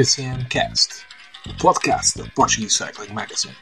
[0.00, 1.04] PCM Cast,
[1.46, 3.54] o podcast da Portuguese Cycling Magazine.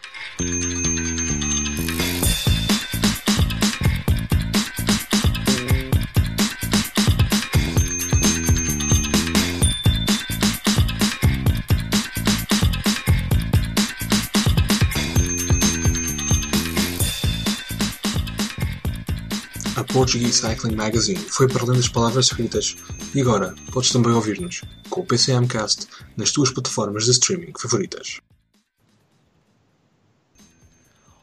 [19.74, 22.76] A Portuguese Cycling Magazine foi além das palavras escritas
[23.12, 28.20] e agora podes também ouvir-nos com o PCM Cast nas tuas plataformas de streaming favoritas.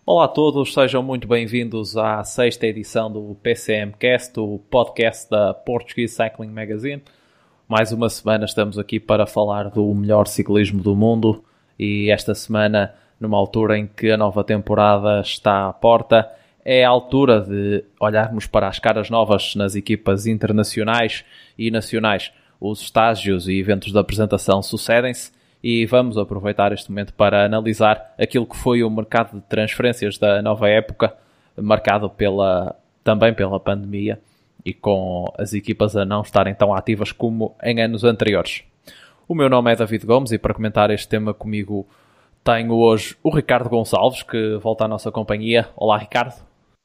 [0.05, 5.53] Olá a todos, sejam muito bem-vindos à sexta edição do PCM Cast, o podcast da
[5.53, 7.03] Portuguese Cycling Magazine.
[7.67, 11.43] Mais uma semana estamos aqui para falar do melhor ciclismo do mundo
[11.77, 16.31] e esta semana, numa altura em que a nova temporada está à porta,
[16.63, 21.25] é a altura de olharmos para as caras novas nas equipas internacionais
[21.57, 22.31] e nacionais.
[22.59, 25.31] Os estágios e eventos de apresentação sucedem-se
[25.63, 30.41] e vamos aproveitar este momento para analisar aquilo que foi o mercado de transferências da
[30.41, 31.15] nova época,
[31.57, 34.19] marcado pela, também pela pandemia
[34.63, 38.63] e com as equipas a não estarem tão ativas como em anos anteriores.
[39.27, 41.87] O meu nome é David Gomes e para comentar este tema comigo
[42.43, 45.67] tenho hoje o Ricardo Gonçalves, que volta à nossa companhia.
[45.75, 46.35] Olá, Ricardo.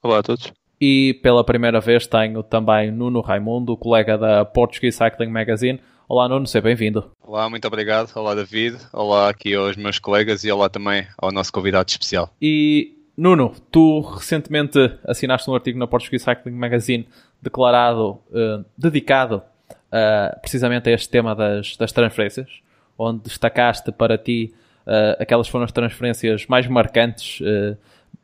[0.03, 0.51] Olá a todos.
[0.81, 5.79] E pela primeira vez tenho também Nuno Raimundo, colega da Portuguese Cycling Magazine.
[6.09, 7.11] Olá Nuno, seja bem-vindo.
[7.23, 8.11] Olá, muito obrigado.
[8.17, 8.79] Olá David.
[8.91, 12.31] Olá aqui aos meus colegas e olá também ao nosso convidado especial.
[12.41, 17.07] E Nuno, tu recentemente assinaste um artigo na Portuguese Cycling Magazine
[17.43, 22.49] declarado, uh, dedicado uh, precisamente a este tema das, das transferências,
[22.97, 24.55] onde destacaste para ti
[24.87, 27.39] uh, aquelas foram as transferências mais marcantes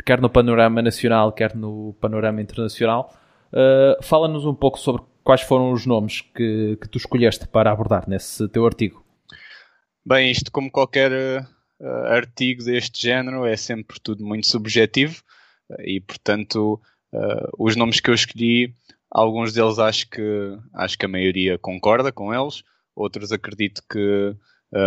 [0.05, 3.15] quer no panorama nacional, quer no panorama internacional.
[3.53, 8.09] Uh, Fala-nos um pouco sobre quais foram os nomes que, que tu escolheste para abordar
[8.09, 9.05] nesse teu artigo.
[10.05, 11.11] Bem, isto como qualquer
[11.81, 15.23] uh, artigo deste género é sempre tudo muito subjetivo
[15.71, 16.81] uh, e, portanto,
[17.59, 18.75] os nomes que eu escolhi,
[19.11, 22.63] alguns deles acho que, acho que a maioria concorda com eles,
[22.95, 24.37] outros acredito que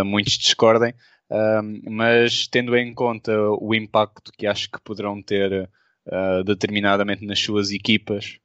[0.04, 0.94] muitos discordem,
[1.30, 5.70] um, mas tendo em conta o impacto que acho que poderão ter
[6.06, 8.38] uh, determinadamente nas suas equipas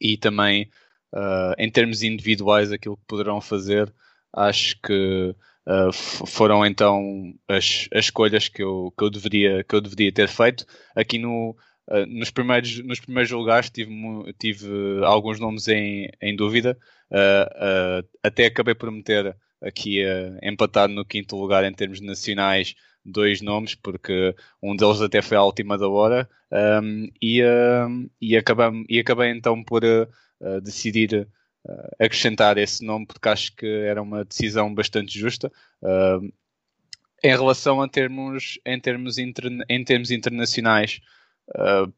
[0.00, 0.70] e também
[1.12, 3.92] uh, em termos individuais aquilo que poderão fazer,
[4.32, 5.34] acho que
[5.66, 10.28] uh, foram então as, as escolhas que eu, que, eu deveria, que eu deveria ter
[10.28, 10.64] feito.
[10.94, 11.56] Aqui no,
[12.06, 13.92] nos, primeiros, nos primeiros lugares tive,
[14.38, 14.68] tive
[15.04, 16.78] alguns nomes em, em dúvida,
[18.22, 22.74] até acabei por meter aqui uh, empatado no quinto lugar em termos nacionais
[23.06, 26.28] dois nomes, porque um deles até foi à última da hora,
[26.82, 31.28] um, e, uh, e, acabei, e acabei então por uh, decidir
[31.64, 35.50] uh, acrescentar esse nome, porque acho que era uma decisão bastante justa.
[37.24, 41.00] em relação a termos, em termos, interna em termos internacionais,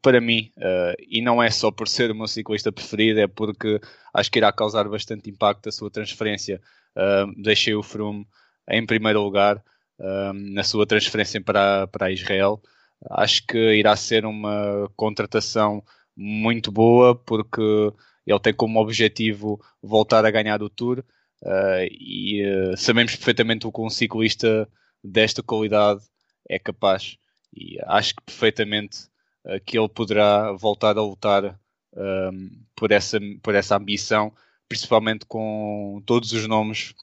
[0.01, 0.51] para mim,
[1.07, 3.81] e não é só por ser o meu ciclista preferido, é porque
[4.13, 6.61] acho que irá causar bastante impacto a sua transferência
[7.37, 8.25] deixei o Froome
[8.69, 9.63] em primeiro lugar
[10.33, 12.61] na sua transferência para, para Israel.
[13.09, 15.83] Acho que irá ser uma contratação
[16.15, 17.61] muito boa porque
[18.27, 20.99] ele tem como objetivo voltar a ganhar o Tour
[21.43, 24.67] uh, e uh, sabemos perfeitamente o que um ciclista
[25.03, 26.01] desta qualidade
[26.47, 27.17] é capaz
[27.55, 29.07] e acho que perfeitamente
[29.45, 31.59] uh, que ele poderá voltar a lutar
[32.75, 34.31] por, essa, por essa ambição
[34.69, 36.93] principalmente com todos os nomes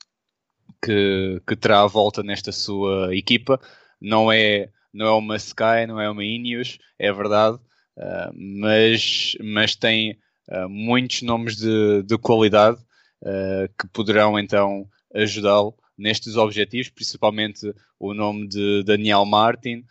[0.80, 3.60] que, que terá à volta nesta sua equipa.
[4.00, 7.56] Não é, não é uma Sky, não é uma Ineos, é verdade,
[7.98, 10.16] uh, mas, mas tem
[10.48, 12.78] uh, muitos nomes de, de qualidade
[13.22, 19.84] uh, que poderão então ajudá-lo nestes objetivos, principalmente o nome de Daniel Martin,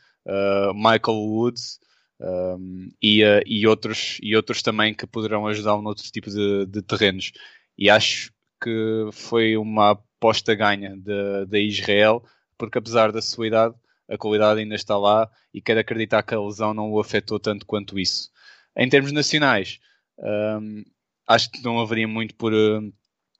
[0.76, 1.80] Michael Woods,
[2.20, 7.32] um, e, e, outros, e outros também que poderão ajudá-lo noutros tipos de, de terrenos
[7.78, 8.32] e acho
[8.62, 10.96] que foi uma aposta ganha
[11.48, 12.24] da Israel,
[12.58, 13.76] porque apesar da sua idade,
[14.10, 17.66] a qualidade ainda está lá e quero acreditar que a lesão não o afetou tanto
[17.66, 18.30] quanto isso.
[18.76, 19.80] Em termos nacionais,
[20.18, 20.84] um,
[21.28, 22.54] acho que não haveria muito por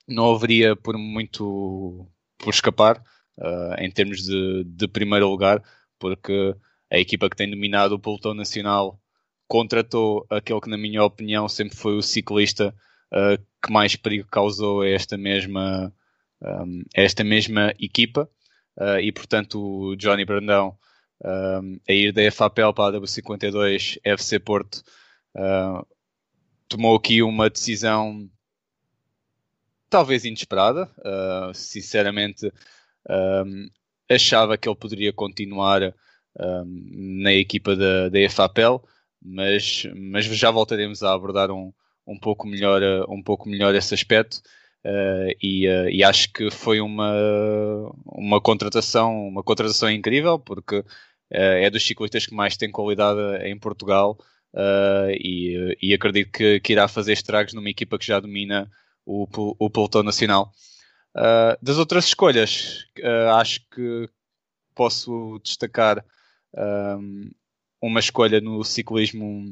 [0.08, 2.08] não haveria por muito
[2.38, 3.02] por escapar
[3.38, 5.64] uh, em termos de, de primeiro lugar,
[6.00, 6.56] porque
[6.92, 9.00] a equipa que tem dominado o pelotão nacional
[9.48, 12.76] contratou aquele que, na minha opinião, sempre foi o ciclista
[13.12, 15.94] uh, que mais perigo causou a esta mesma,
[16.42, 18.30] um, esta mesma equipa.
[18.78, 20.78] Uh, e portanto o Johnny Brandão
[21.24, 24.84] um, a ir da FAPEL para a W52 FC Porto
[25.36, 25.86] uh,
[26.68, 28.30] tomou aqui uma decisão
[29.90, 30.90] talvez inesperada.
[31.00, 32.52] Uh, sinceramente,
[33.10, 33.68] um,
[34.10, 35.82] achava que ele poderia continuar
[36.40, 38.84] um, na equipa da, da EFAPEL,
[39.22, 41.74] mas, mas já voltaremos a abordar um,
[42.06, 44.42] um, pouco, melhor, um pouco melhor esse aspecto.
[44.86, 47.12] Uh, e, uh, e, acho que foi uma,
[48.06, 50.86] uma contratação uma contratação incrível porque uh,
[51.32, 54.16] é dos ciclistas que mais tem qualidade em Portugal
[55.20, 58.72] e, e, acredito que, que, irá fazer estragos numa equipa que já domina
[59.06, 59.28] o,
[59.60, 60.50] o pelotão nacional.
[61.62, 62.86] das outras escolhas,
[63.34, 64.08] acho que
[64.74, 66.06] posso destacar
[66.56, 67.32] um,
[67.82, 69.52] uma escolha no ciclismo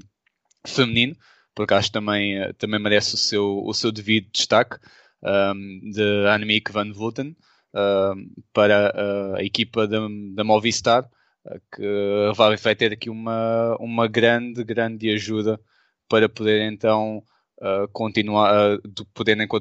[0.66, 1.18] feminino,
[1.56, 4.78] porque acho que também, também merece o seu, o seu devido destaque,
[5.24, 7.36] um, de Annemiek van Vleuten
[7.74, 10.00] um, para a equipa da,
[10.36, 11.10] da Movistar,
[11.74, 15.60] que vai, vai ter aqui uma, uma grande, grande ajuda
[16.08, 17.24] para poder então
[17.60, 18.82] uh, continuar, uh,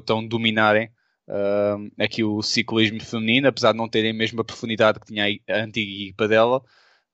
[0.03, 0.89] então dominarem
[1.27, 5.57] uh, aqui o ciclismo feminino, apesar de não terem a mesma profundidade que tinha a
[5.57, 6.63] antiga equipa dela,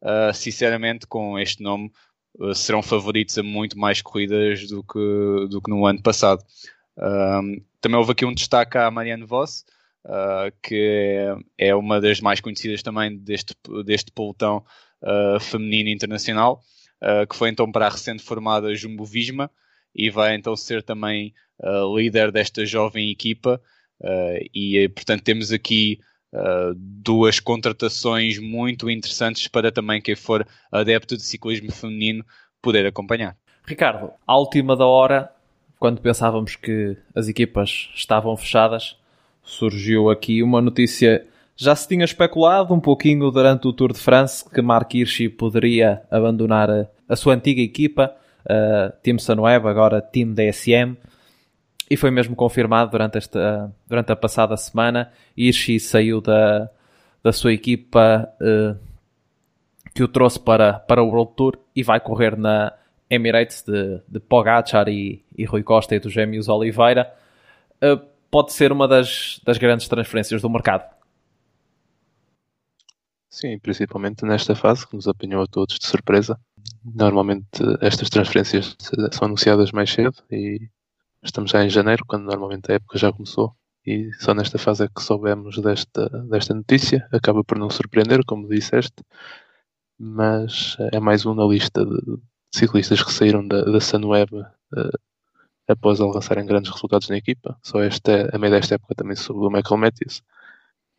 [0.02, 1.92] uh, sinceramente, com este nome,
[2.54, 6.44] serão favoritos a muito mais corridas do que, do que no ano passado.
[7.82, 9.66] também houve aqui um destaque à Marianne Voss,
[10.62, 13.54] que é, é, uma das mais conhecidas também deste,
[13.86, 14.64] deste pelotão
[15.42, 16.62] feminino internacional,
[17.30, 19.52] que foi então para a recente formada Jumbo Visma
[19.94, 21.34] e vai então ser também
[21.96, 23.62] líder desta jovem equipa
[24.02, 26.00] Uh, e portanto temos aqui
[26.34, 32.26] uh, duas contratações muito interessantes para também quem for adepto de ciclismo feminino
[32.62, 33.36] poder acompanhar.
[33.66, 35.32] Ricardo, à última da hora,
[35.80, 38.98] quando pensávamos que as equipas estavam fechadas,
[39.44, 41.26] surgiu aqui uma notícia.
[41.56, 46.02] Já se tinha especulado um pouquinho durante o Tour de France que Mark Hirschi poderia
[46.10, 48.16] abandonar a, a sua antiga equipa,
[48.46, 50.96] uh, Team Sunweb, agora Team DSM.
[51.90, 55.12] E foi mesmo confirmado durante, esta, durante a passada semana.
[55.36, 56.70] Hirschi saiu da,
[57.24, 58.78] da sua equipa uh,
[59.94, 62.74] que o trouxe para, para o World Tour e vai correr na
[63.10, 67.12] Emirates de, de Pogacar e, e Rui Costa e dos gêmeos Oliveira.
[67.84, 68.00] Uh,
[68.30, 70.88] pode ser uma das, das grandes transferências do mercado.
[73.30, 76.40] Sim, principalmente nesta fase que nos apanhou a todos de surpresa.
[76.84, 77.48] Normalmente
[77.82, 78.76] estas transferências
[79.12, 80.70] são anunciadas mais cedo e
[81.24, 83.54] Estamos já em janeiro, quando normalmente a época já começou,
[83.86, 87.08] e só nesta fase é que soubemos desta, desta notícia.
[87.12, 89.04] Acaba por não surpreender, como disseste,
[89.98, 92.20] mas é mais um na lista de
[92.54, 95.00] ciclistas que saíram da, da Sunweb uh,
[95.68, 97.58] após alcançarem grandes resultados na equipa.
[97.64, 100.24] Só esta, a meio desta época também soube o Michael Matthews.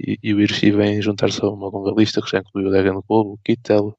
[0.00, 3.00] E, e o Hirschi vem juntar-se a uma longa lista que já incluiu o Degan
[3.08, 3.96] Globo, o Kittel,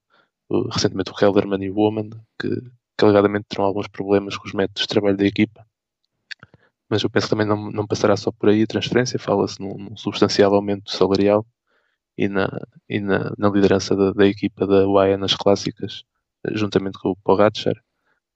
[0.49, 2.09] o, recentemente o Helderman e o Woman,
[2.39, 2.49] que,
[2.97, 5.65] que alegadamente terão alguns problemas com os métodos de trabalho da equipa
[6.91, 9.77] mas eu penso que também não, não passará só por aí a transferência, fala-se num,
[9.77, 11.45] num, substancial aumento salarial
[12.17, 12.49] e na,
[12.89, 16.03] e na, na liderança da, da, equipa da UAE nas clássicas,
[16.51, 17.75] juntamente com o Pogacar,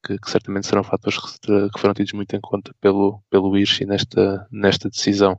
[0.02, 3.86] que, que, certamente serão fatores que, que, foram tidos muito em conta pelo, pelo Irshi
[3.86, 5.38] nesta, nesta decisão.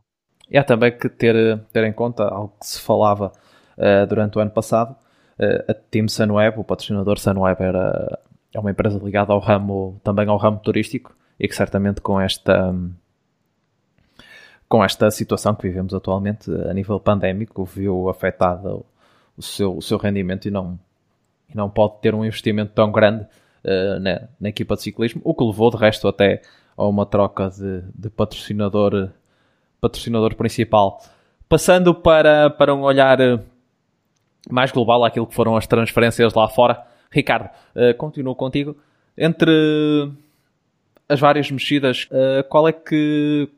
[0.50, 3.32] E há também que ter, ter em conta algo que se falava
[3.78, 4.94] uh, durante o ano passado,
[5.40, 8.20] uh, a Team Sunweb, o patrocinador Sunweb era
[8.52, 12.74] é uma empresa ligada ao ramo, também ao ramo turístico, e que certamente com esta
[14.68, 18.84] com esta situação que vivemos atualmente a nível pandémico, viu afetado
[19.36, 20.78] o seu, o seu rendimento e não,
[21.48, 23.24] e não pode ter um investimento tão grande
[23.64, 26.42] uh, na, na, equipa de ciclismo, o que levou de resto até
[26.76, 29.10] a uma troca de, de patrocinador,
[29.80, 31.00] patrocinador principal.
[31.48, 33.38] Passando para, para um olhar eh,
[34.50, 38.76] mais global àquilo que foram as transferências lá fora, Ricardo, uh, continuo contigo.
[39.16, 40.10] Entre
[41.08, 43.48] as várias mexidas, uh, qual é que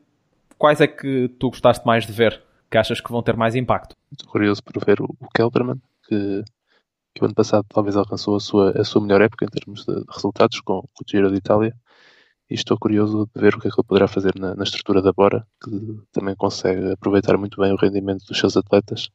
[0.59, 2.43] quais é que tu gostaste mais de ver?
[2.69, 3.95] Que achas que vão ter mais impacto?
[4.11, 6.43] Estou curioso por ver o, Kelderman, que,
[7.15, 10.03] que o ano passado talvez alcançou a sua, a sua melhor época em termos de,
[10.13, 11.73] resultados com, com o Giro de Itália.
[12.49, 15.01] E estou curioso de ver o que é que ele poderá fazer na, na estrutura
[15.01, 15.71] da Bora, que
[16.11, 19.09] também consegue aproveitar muito bem o rendimento dos seus atletas.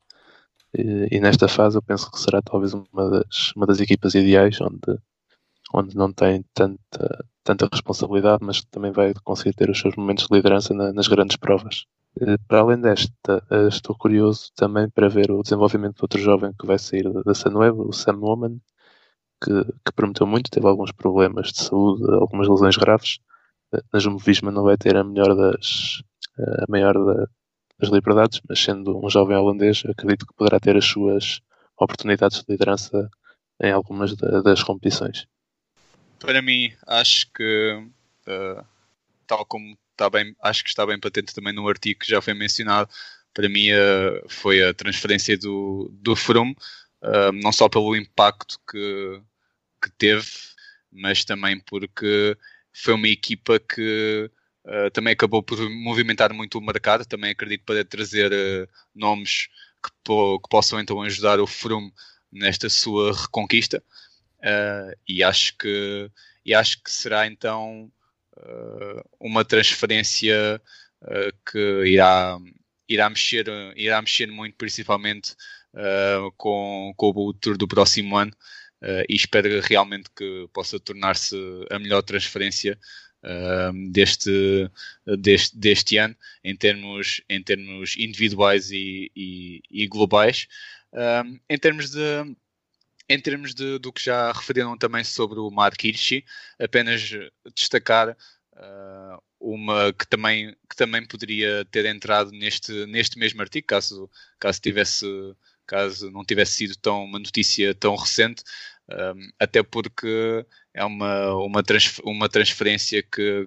[0.73, 4.61] E, e, nesta fase eu penso que será talvez uma das, uma das equipas ideais
[4.61, 4.99] onde,
[5.75, 10.35] onde não tem tanta, tanta responsabilidade, mas também vai conseguir ter os seus momentos de
[10.35, 11.87] liderança na, nas grandes provas.
[12.21, 16.53] Eh, para além desta, eh, estou curioso também para ver o desenvolvimento de outro jovem
[16.59, 18.61] que vai sair da Sunweb, o Sam Woman,
[19.43, 23.19] que, que, prometeu muito, teve alguns problemas de saúde, algumas lesões graves.
[23.75, 26.03] Eh, na Jumbo Visma não vai ter a melhor das,
[26.39, 26.95] a maior
[27.79, 31.41] das liberdades, mas sendo um jovem holandês, acredito que poderá ter as suas
[31.81, 33.11] oportunidades de liderança
[33.63, 35.27] em algumas das competições
[36.25, 37.83] para mim, acho que
[38.27, 38.65] uh,
[39.27, 42.35] tal como está bem, acho que está bem patente também no artigo que já foi
[42.35, 42.91] mencionado,
[43.33, 46.57] para mim uh, foi a transferência do, do Froome,
[47.03, 49.23] uh, não só pelo impacto que,
[49.83, 50.27] que teve,
[50.91, 52.37] mas também porque
[52.73, 54.31] foi uma equipa que
[54.65, 58.33] uh, também acabou por movimentar muito o mercado, também acredito para trazer
[58.95, 59.49] nomes
[59.83, 61.93] que, po que, possam então ajudar o Froome
[62.33, 63.83] nesta sua reconquista
[65.09, 66.11] e acho que
[66.45, 67.91] e acho que será então
[69.19, 70.61] uma transferência
[71.47, 72.39] que irá
[72.89, 73.47] irá mexer,
[73.77, 75.35] irá mexer muito, principalmente
[75.75, 78.33] uh, com, com o Tour do próximo ano.
[78.83, 81.37] Uh, e espero realmente que possa tornar-se
[81.71, 82.79] a melhor transferência
[83.23, 84.71] uh, deste,
[85.19, 90.47] deste, deste ano em termos, em termos individuais e, e, e globais.
[91.49, 92.37] em termos de
[93.09, 96.25] em termos de, do que já referiram também sobre o Mark Hirschi,
[96.59, 97.03] apenas
[97.55, 98.17] destacar
[98.55, 104.61] uh, uma que também, que também poderia ter entrado neste, neste mesmo artigo, caso, caso,
[104.61, 105.07] tivesse,
[105.67, 108.43] caso não tivesse sido tão, uma notícia tão recente,
[108.89, 113.47] um, até porque é uma, uma, transfer, uma transferência que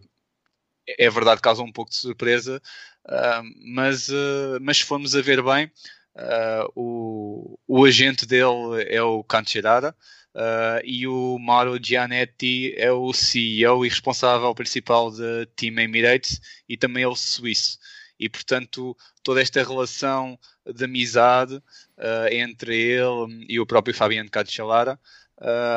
[0.87, 2.61] é verdade causa um pouco de surpresa,
[3.07, 5.71] uh, mas, uh, mas se formos a ver bem,
[6.17, 9.95] uh, o, o agente dele é o Cancerara,
[10.37, 16.77] Uh, e o Mauro Gianetti é o CEO e responsável principal da Team Emirates e
[16.77, 17.79] também é o suíço.
[18.19, 20.37] E portanto, toda esta relação
[20.71, 24.99] de amizade uh, entre ele e o próprio Fabiano Cancellara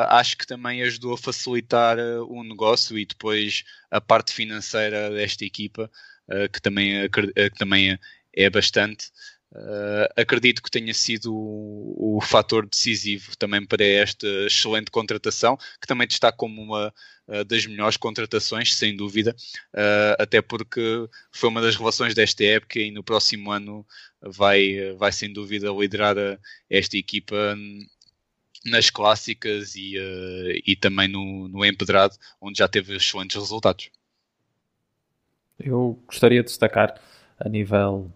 [0.09, 5.89] acho que também ajudou a facilitar o negócio e depois a parte financeira desta equipa,
[6.51, 7.95] que, também, que também
[8.33, 9.11] é bastante.
[9.53, 15.85] Uh, acredito que tenha sido o, o fator decisivo também para esta excelente contratação, que
[15.85, 16.93] também está como uma
[17.27, 19.35] uh, das melhores contratações, sem dúvida,
[19.73, 23.85] uh, até porque foi uma das relações desta época e no próximo ano
[24.21, 26.15] vai, vai sem dúvida liderar
[26.69, 27.57] esta equipa
[28.65, 29.95] nas clássicas e,
[30.65, 33.89] e também no, no empedrado, onde já teve excelentes resultados.
[35.59, 37.01] Eu gostaria de destacar
[37.39, 38.11] a nível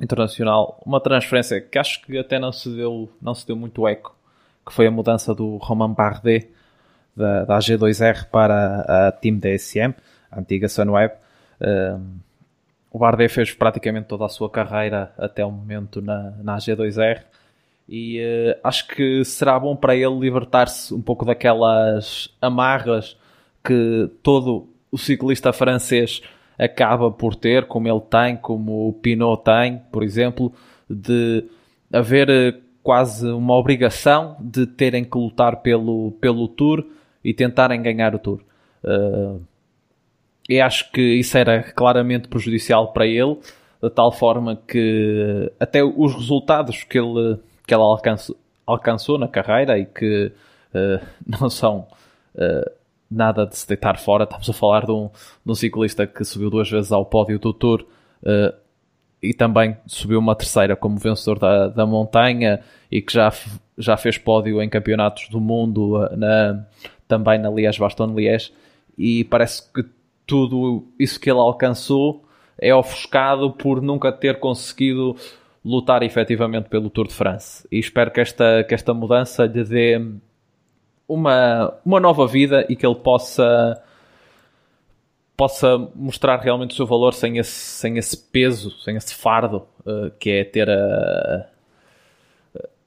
[0.00, 4.14] internacional, uma transferência que acho que até não se deu, não se deu muito eco,
[4.66, 6.48] que foi a mudança do Romain Bardet
[7.16, 9.94] da, da AG2R para a Team DSM,
[10.30, 11.14] a antiga Sunweb.
[11.60, 12.18] Um,
[12.90, 17.22] o Bardet fez praticamente toda a sua carreira até o momento na, na AG2R
[17.88, 23.16] e uh, acho que será bom para ele libertar-se um pouco daquelas amarras
[23.64, 26.22] que todo o ciclista francês
[26.58, 30.52] acaba por ter, como ele tem, como o Pinot tem, por exemplo,
[30.90, 31.44] de
[31.92, 36.84] haver eh, quase uma obrigação de terem que lutar pelo, pelo Tour
[37.22, 38.40] e tentarem ganhar o Tour.
[38.82, 39.40] Uh,
[40.48, 43.36] e acho que isso era claramente prejudicial para ele,
[43.82, 48.36] de tal forma que até os resultados que ele, que ele alcançou,
[48.66, 50.32] alcançou na carreira e que
[50.74, 51.04] uh,
[51.40, 51.86] não são
[52.34, 52.77] uh,
[53.10, 54.24] nada de se deitar fora.
[54.24, 55.08] Estamos a falar de um,
[55.44, 57.84] de um ciclista que subiu duas vezes ao pódio do Tour
[58.22, 58.54] uh,
[59.22, 62.60] e também subiu uma terceira como vencedor da, da montanha
[62.90, 63.32] e que já,
[63.76, 66.64] já fez pódio em campeonatos do mundo uh, na,
[67.06, 68.52] também na Liège-Bastogne-Liège
[68.96, 69.84] e parece que
[70.26, 72.24] tudo isso que ele alcançou
[72.60, 75.16] é ofuscado por nunca ter conseguido
[75.64, 77.66] lutar efetivamente pelo Tour de France.
[77.70, 80.00] E espero que esta, que esta mudança lhe dê
[81.08, 83.82] uma, uma nova vida e que ele possa
[85.36, 90.10] possa mostrar realmente o seu valor sem esse, sem esse peso, sem esse fardo uh,
[90.18, 91.46] que é ter a,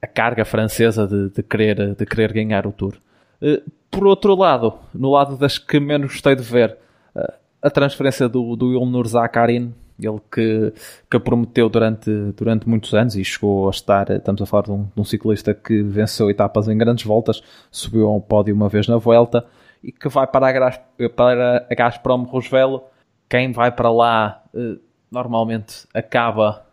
[0.02, 2.96] a carga francesa de, de, querer, de querer ganhar o Tour.
[3.42, 6.78] Uh, por outro lado, no lado das que menos gostei de ver,
[7.16, 9.74] uh, a transferência do, do Ilnur Zakarin
[10.08, 10.74] ele que,
[11.10, 14.84] que prometeu durante, durante muitos anos e chegou a estar, estamos a falar de um,
[14.84, 18.98] de um ciclista que venceu etapas em grandes voltas, subiu ao pódio uma vez na
[18.98, 19.46] volta
[19.84, 22.84] e que vai para a, para a Gazprom Rosvelo.
[23.30, 24.78] Quem vai para lá eh,
[25.10, 26.66] normalmente acaba,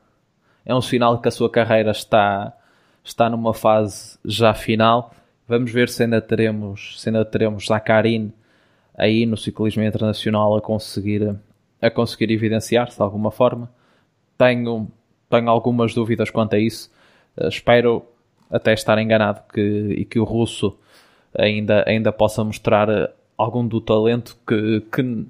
[0.65, 2.53] é um sinal que a sua carreira está,
[3.03, 5.13] está numa fase já final.
[5.47, 8.33] Vamos ver se ainda teremos, se ainda teremos Zakarin
[8.97, 11.37] aí no ciclismo internacional a conseguir
[11.81, 13.71] a conseguir evidenciar-se de alguma forma.
[14.37, 14.89] Tenho,
[15.29, 16.91] tenho algumas dúvidas quanto a isso.
[17.37, 18.05] Uh, espero
[18.51, 20.77] até estar enganado que, e que o russo
[21.37, 25.27] ainda, ainda possa mostrar eh, algum do talento que, que,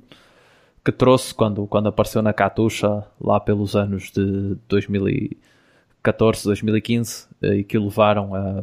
[0.85, 7.64] que, trouxe quando, quando apareceu na Katusha lá pelos anos de 2014, 2015 eh, e
[7.64, 8.62] que o levaram a,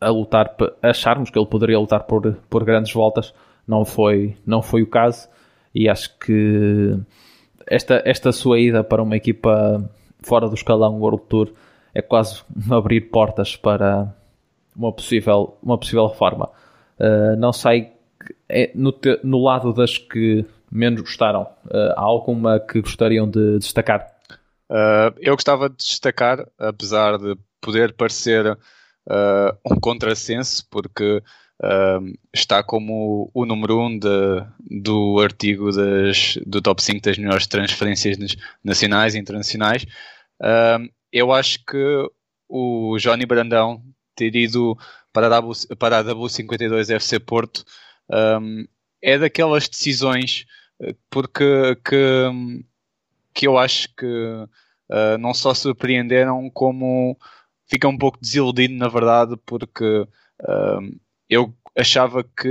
[0.00, 3.32] a lutar, acharmos que ele poderia lutar por, por grandes voltas.
[3.66, 5.28] Não foi, não foi o caso
[5.74, 6.96] e acho que
[7.66, 9.90] esta, esta sua ida para uma equipa
[10.22, 11.52] fora do escalão World Tour
[11.94, 14.14] é quase abrir portas para
[14.76, 16.50] uma possível, uma possível reforma.
[16.98, 17.92] Uh, não sei,
[18.48, 23.58] é, no, te, no, lado das que menos gostaram, uh, há alguma que gostariam de
[23.58, 24.12] destacar?
[24.70, 28.58] Uh, eu gostava de destacar, apesar de poder parecer
[29.64, 31.22] um contrassenso, porque
[32.32, 33.98] está como o número 1 um
[34.60, 38.16] do artigo das, do top 5 das melhores transferências
[38.62, 39.86] nacionais e internacionais.
[41.12, 42.08] eu acho que
[42.48, 43.82] o Johnny Brandão
[44.14, 44.76] ter ido
[45.12, 47.64] para a, w, para a W52 FC Porto
[48.40, 48.66] um,
[49.02, 50.46] é daquelas decisões
[50.80, 52.64] eh, porque que,
[53.32, 57.18] que eu acho que uh, não só surpreenderam como
[57.66, 60.06] fica um pouco desiludido na verdade porque
[60.42, 62.50] uh, eu achava que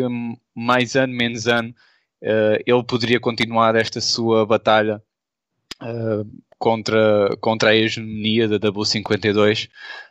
[0.55, 1.69] mais ano menos ano
[2.21, 5.01] uh, ele poderia continuar esta sua batalha
[6.57, 9.67] contra, contra a hegemonia da W52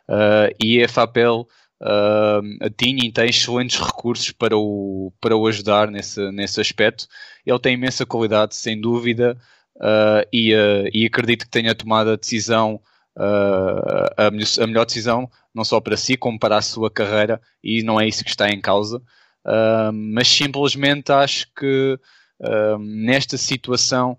[0.07, 1.47] uh, e a FAPEL
[1.81, 7.07] uh, tinha e tem excelentes recursos para o, para o ajudar nesse, nesse aspecto.
[7.45, 9.37] Ele tem imensa qualidade, sem dúvida,
[9.77, 12.79] uh, e, uh, e acredito que tenha tomado a decisão, uh,
[13.15, 17.83] a, melhor, a, melhor, decisão, não só para si, como para a sua carreira, e
[17.83, 18.97] não é isso que está em causa.
[19.45, 21.99] Uh, mas simplesmente acho que
[22.79, 24.17] nesta situação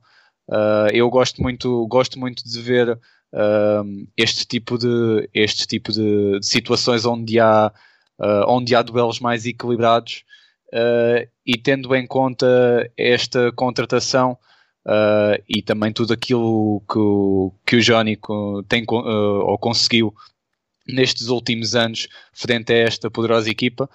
[0.48, 6.38] Uh, eu gosto muito, gosto muito de ver uh, este tipo de, este tipo de,
[6.38, 7.72] de situações onde há,
[8.18, 10.24] uh, onde há duelos mais equilibrados
[11.46, 12.46] e tendo em conta
[12.96, 14.36] esta contratação
[15.48, 18.18] e também tudo aquilo que o, que o Johnny
[18.68, 20.14] tem ou conseguiu
[20.86, 23.88] nestes últimos anos frente a esta poderosa equipa,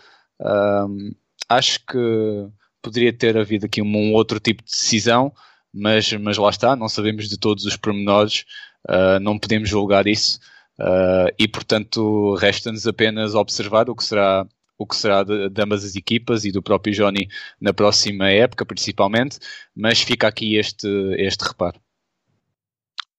[1.47, 2.47] acho que
[2.81, 5.31] poderia ter havido aqui um, um outro tipo de decisão
[5.73, 8.45] mas, mas lá está, não sabemos de todos os pormenores,
[8.87, 10.39] uh, não podemos julgar isso.
[10.79, 14.47] Uh, e portanto resta-nos apenas observar o que será
[14.79, 17.27] o que será de, de, ambas as equipas e do próprio Johnny
[17.59, 19.37] na próxima época, principalmente,
[19.75, 20.87] mas fica aqui este,
[21.17, 21.77] este reparo.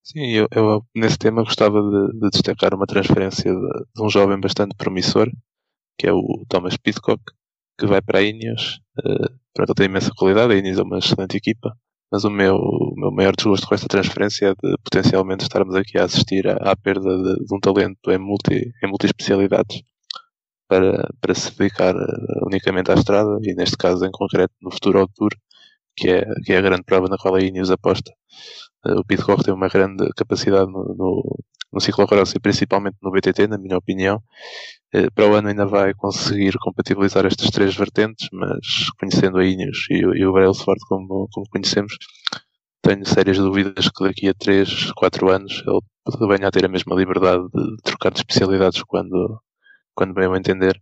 [0.02, 3.60] Sim, eu, eu nesse tema gostava de, de, destacar uma transferência de,
[3.94, 5.30] de, um jovem bastante promissor,
[5.98, 7.22] que é o Thomas Pitcock,
[7.78, 8.80] que vai para a Ineos.
[8.98, 11.76] Uh, tem imensa qualidade, a Ineos é uma excelente equipa,
[12.10, 15.98] mas o meu, o meu maior desgosto com esta transferência é de potencialmente estarmos aqui
[15.98, 19.82] a assistir à, à perda de, de, um talento em, multi, em multi-especialidades
[20.70, 25.00] para, para se dedicar uh, unicamente à estrada e neste caso em concreto no futuro
[25.00, 25.30] ao Tour,
[25.96, 28.12] que é, que é a grande prova na qual a Ineos aposta.
[28.86, 31.38] Uh, o Pitcock tem uma grande capacidade no, no,
[31.72, 34.22] no ciclocross e principalmente no BTT, na minha opinião,
[34.94, 39.86] eh, para o ano ainda vai conseguir compatibilizar estas três vertentes, mas conhecendo a Ineos
[39.90, 41.96] e, e o Brailsford como, como conhecemos,
[42.82, 46.94] tenho sérias dúvidas que daqui a 3, 4 anos ele venha a ter a mesma
[46.94, 49.40] liberdade de trocar de especialidades quando,
[49.94, 50.80] quando bem o entender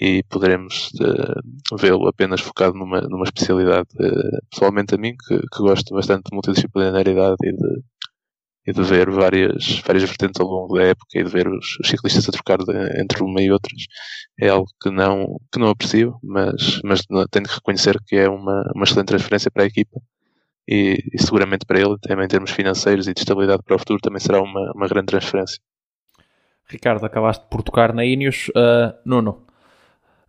[0.00, 3.88] e poderemos uh, vê-lo apenas focado numa, numa especialidade.
[3.98, 7.82] Uh, pessoalmente a mim, que, que gosto bastante de multidisciplinaridade e de,
[8.68, 11.88] e de ver várias, várias vertentes ao longo da época e de ver os, os
[11.88, 13.86] ciclistas a trocar de, entre uma e outras
[14.40, 17.00] é algo que não, que não aprecio, mas, mas
[17.30, 20.00] tenho que reconhecer que é uma, uma excelente transferência para a equipa
[20.68, 24.00] e, e, seguramente para ele, também em termos financeiros e de estabilidade para o futuro,
[24.00, 25.58] também será uma, uma grande transferência.
[26.68, 28.48] Ricardo, acabaste por tocar na Ineos.
[28.48, 29.42] Uh, Nuno,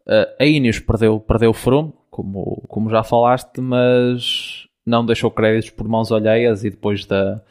[0.07, 5.69] uh, a Ineos perdeu, perdeu o Froome, como, como já falaste, mas não deixou créditos
[5.69, 7.41] por mãos alheias e depois da,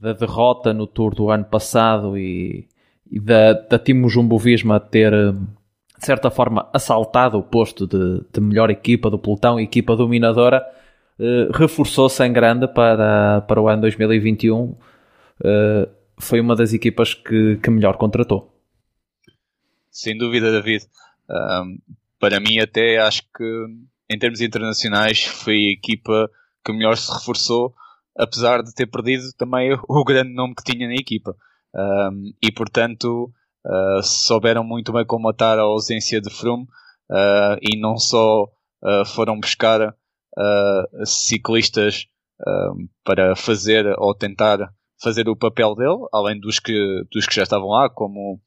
[0.00, 2.68] da derrota no Tour do ano passado e,
[3.10, 8.70] e da, da Timo Jumbo-Visma ter, de certa forma, assaltado o posto de, de melhor
[8.70, 10.64] equipa do pelotão, equipa dominadora,
[11.18, 14.74] eh, reforçou-se em grande para, para o ano 2021.
[15.44, 15.88] Eh,
[16.18, 18.52] foi uma das equipas que, que melhor contratou.
[19.90, 20.86] Sem dúvida, David.
[21.30, 21.78] Um,
[22.18, 23.66] para mim, até acho que
[24.10, 26.30] em termos internacionais foi a equipa
[26.64, 27.74] que melhor se reforçou
[28.16, 31.36] apesar de ter perdido também o grande nome que tinha na equipa.
[31.74, 33.32] Um, e portanto
[33.66, 36.68] uh, souberam muito bem combatar a ausência de Froome
[37.10, 39.94] uh, e não só uh, foram buscar
[41.04, 42.08] ciclistas
[43.04, 44.58] para fazer ou tentar
[45.02, 48.40] fazer o papel dele, além dos que, dos que já estavam lá, como,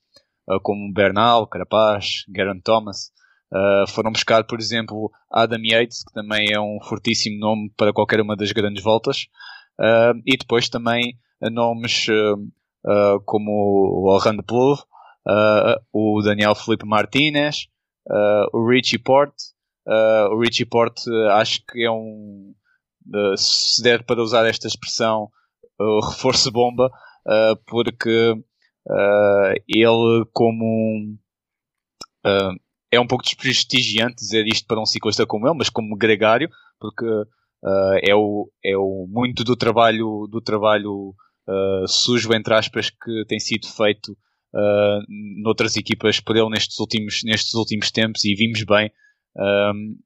[0.63, 3.11] como Bernal, Carapaz, Geraint Thomas.
[3.89, 8.35] foram buscar, por exemplo, Adam Yates, que também é um fortíssimo nome para qualquer uma
[8.35, 9.27] das grandes voltas.
[9.79, 14.83] Uh, e depois também nomes uh, como o Laurent Plouf,
[15.91, 17.67] o Daniel Felipe Martinez,
[18.53, 19.33] o Richie Port.
[19.85, 20.97] o Richie Port
[21.31, 22.53] acho que é um,
[23.35, 25.29] se der para usar esta expressão,
[25.79, 26.89] reforço bomba.
[27.25, 31.17] uh, porque uh, ele, como
[32.25, 32.55] uh,
[32.91, 37.05] é um pouco desprestigiante dizer isto para um ciclista como ele, mas como gregário, porque
[38.03, 41.13] é, o, é o muito do trabalho, do trabalho
[41.85, 44.15] sujo, entre aspas, que tem sido feito
[45.43, 48.89] noutras equipas por ele nestes últimos, nestes últimos tempos e vimos bem
[49.35, 49.97] um,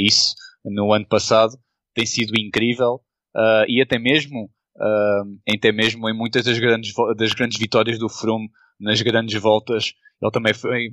[0.00, 1.58] isso no ano passado
[1.94, 3.00] tem sido incrível
[3.36, 8.08] uh, e até mesmo uh, até mesmo em muitas das grandes, das grandes vitórias do
[8.08, 10.90] Froome nas grandes voltas ele também foi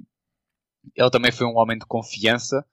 [0.96, 2.66] ele também foi um homem de confiança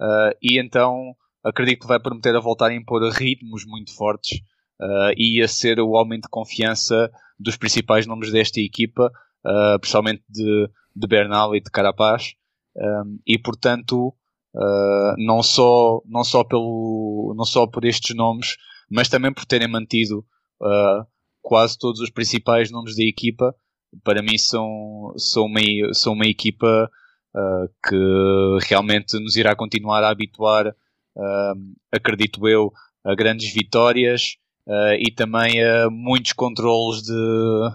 [0.00, 4.40] uh, e então acredito que vai prometer a voltar a impor ritmos muito fortes
[4.80, 9.10] uh, e a ser o homem de confiança dos principais nomes desta equipa,
[9.44, 12.34] uh, principalmente de, de Bernal e de Carapaz.
[12.76, 14.14] Um, e portanto,
[14.54, 18.58] Uh, não só não só pelo não só por estes nomes
[18.90, 20.26] mas também por terem mantido
[20.62, 21.06] uh,
[21.42, 23.54] quase todos os principais nomes da equipa
[24.02, 25.60] para mim são são uma
[25.92, 26.90] são uma equipa
[27.34, 30.74] uh, que realmente nos irá continuar a habituar
[31.92, 32.72] acredito eu
[33.04, 34.36] a grandes vitórias
[34.98, 37.12] e também a muitos controles de,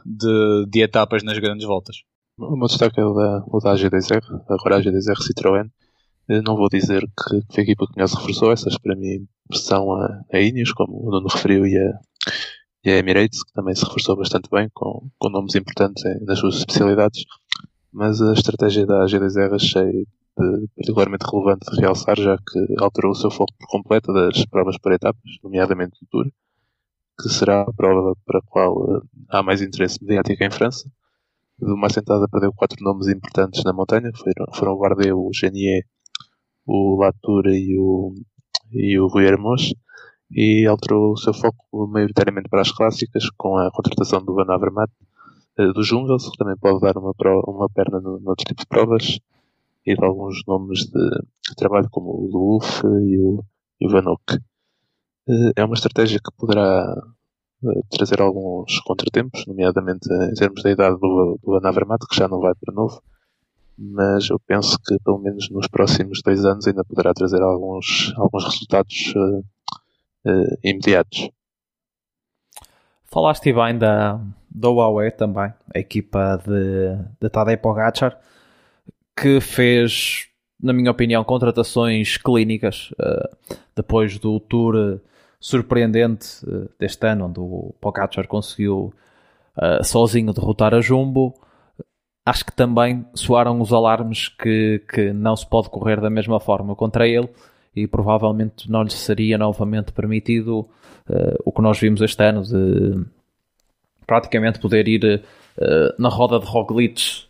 [0.04, 1.98] de, de, etapas nas grandes voltas.
[2.40, 5.70] O meu destaque é o da, o da AG2R, agora a AG2R Citroën,
[6.44, 9.94] não vou dizer que, que a equipa que melhor se reforçou, essas para mim são
[9.94, 12.00] a, a Ineos, como o Nuno referiu, e a,
[12.88, 16.58] e a Emirates, que também se reforçou bastante bem, com, com nomes importantes nas suas
[16.58, 17.26] especialidades.
[17.92, 23.16] Mas a estratégia da AG2R achei de, particularmente relevante de realçar, já que alterou o
[23.16, 26.32] seu foco por completo das provas por etapas, nomeadamente do Tour,
[27.20, 30.90] que será a prova para a qual uh, há mais interesse mediático em França.
[31.60, 35.84] De uma assentada perdeu quatro nomes importantes na montanha, foram, foram o Bardet, o Genier
[36.68, 38.14] o Latour e o,
[38.72, 39.74] e o Rui Hermos
[40.32, 44.92] e alterou o seu foco maioritariamente para as clássicas com a contratação do Van Avermaet
[45.58, 47.14] eh, do Jungels, que também pode dar uma,
[47.48, 49.20] uma perna no, no outro tipo de provas
[49.86, 51.10] e de alguns nomes de,
[51.50, 53.44] de trabalho como o Luuf e o,
[53.80, 54.38] e o Van Ock.
[55.30, 56.94] Eh, é uma estratégia que poderá
[57.64, 62.28] eh, trazer alguns contratempos, nomeadamente em termos da idade do, do Van Avermaet, que já
[62.28, 63.02] não vai para novo,
[63.78, 68.44] mas eu penso que pelo menos nos próximos dois anos ainda poderá trazer alguns, alguns
[68.46, 69.44] resultados uh,
[70.26, 71.30] uh, imediatos.
[73.06, 78.20] Falaste bem da, da Huawei também, a equipa de, de Tadej Pogacar,
[79.16, 80.28] que fez,
[80.62, 85.00] na minha opinião, contratações clínicas uh, depois do tour
[85.40, 86.28] surpreendente
[86.80, 88.94] deste ano, onde o Pogacar conseguiu
[89.84, 91.34] sozinho derrotar a Jumbo
[92.28, 96.76] acho que também soaram os alarmes que, que não se pode correr da mesma forma
[96.76, 97.30] contra ele
[97.78, 100.68] e provavelmente não lhe seria novamente permitido
[101.10, 103.06] uh, o que nós vimos este ano de
[104.06, 105.24] praticamente poder ir
[105.58, 107.28] uh, na roda de Roglic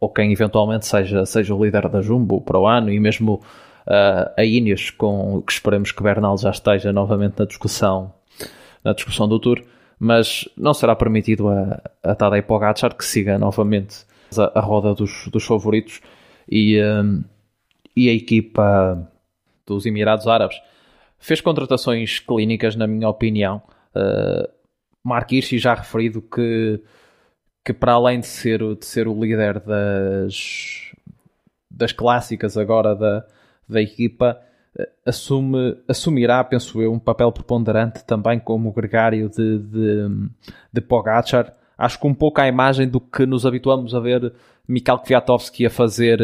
[0.00, 3.42] ou quem eventualmente seja, seja o líder da Jumbo para o ano e mesmo
[3.86, 8.12] uh, a Ineos com que esperemos que Bernal já esteja novamente na discussão
[8.84, 9.62] na discussão do Tour.
[9.98, 14.04] Mas não será permitido a, a Tadej Pogacar que siga novamente
[14.36, 16.00] a, a roda dos, dos favoritos
[16.50, 17.22] e, um,
[17.96, 19.08] e a equipa
[19.66, 20.60] dos Emirados Árabes
[21.18, 23.62] fez contratações clínicas, na minha opinião.
[23.94, 24.48] Uh,
[25.02, 26.80] Mark Hirschi já referido que,
[27.64, 30.92] que para além de ser, de ser o líder das,
[31.70, 33.24] das clássicas agora da,
[33.68, 34.40] da equipa,
[35.06, 40.28] assume, assumirá, penso eu, um papel preponderante também como gregário de, de,
[40.72, 44.32] de Pogacar acho que um pouco à imagem do que nos habituamos a ver
[44.66, 46.20] Mikhail Kwiatkowski a fazer,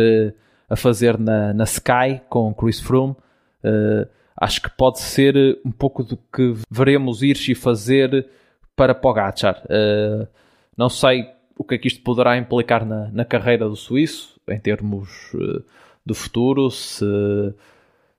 [0.69, 3.17] a fazer na, na Sky com Chris Froome.
[3.65, 8.29] Uh, acho que pode ser um pouco do que veremos Hirschi fazer
[8.75, 9.63] para Pogacar.
[9.65, 10.27] Uh,
[10.77, 14.59] não sei o que é que isto poderá implicar na, na carreira do suíço, em
[14.59, 15.63] termos uh,
[16.05, 17.05] do futuro, se,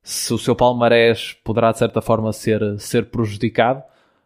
[0.04, 3.84] se o seu palmarés poderá de certa forma ser, ser prejudicado,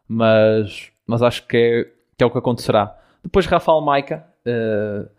[0.08, 2.98] mas, mas acho que é que é o que acontecerá.
[3.24, 5.10] Depois Rafael Maica, uh,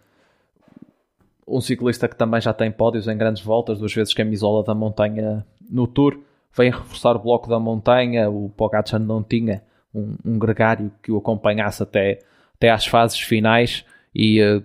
[1.46, 5.46] um ciclista que também já tem pódios em grandes voltas, duas vezes camisola da montanha
[5.70, 6.18] no Tour,
[6.56, 9.62] vem reforçar o bloco da montanha, o Pogacar não tinha
[9.94, 12.20] um, um gregário que o acompanhasse até,
[12.54, 14.64] até às fases finais e uh,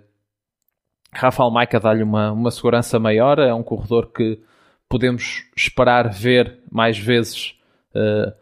[1.13, 4.41] Rafael Maica dá-lhe uma, uma segurança maior, é um corredor que
[4.87, 7.55] podemos esperar ver mais vezes
[7.93, 8.33] uh,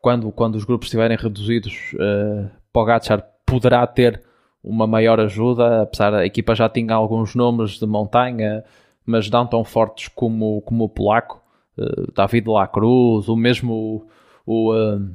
[0.00, 4.22] quando, quando os grupos estiverem reduzidos uh, Pogacar poderá ter
[4.64, 8.64] uma maior ajuda, apesar da equipa já tinha alguns nomes de montanha,
[9.04, 11.42] mas não tão fortes como, como o polaco,
[11.76, 14.06] uh, David Lacruz, o mesmo
[14.46, 15.10] o, uh,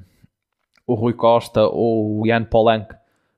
[0.85, 2.93] o Rui Costa ou o Jan Polanc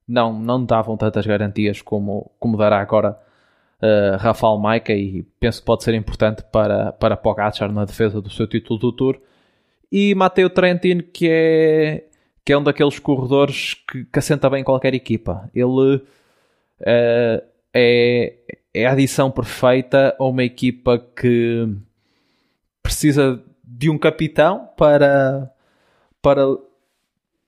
[0.08, 3.18] não, não davam tantas garantias como, como dará agora
[3.82, 8.30] uh, Rafael Maica e penso que pode ser importante para, para Pogacar na defesa do
[8.30, 9.18] seu título do Tour.
[9.92, 12.06] E Matteo Trentin, que é,
[12.44, 15.50] que é um daqueles corredores que, que assenta bem qualquer equipa.
[15.54, 18.34] Ele uh, é,
[18.74, 21.68] é a adição perfeita a uma equipa que
[22.82, 25.52] precisa de um capitão para,
[26.22, 26.44] para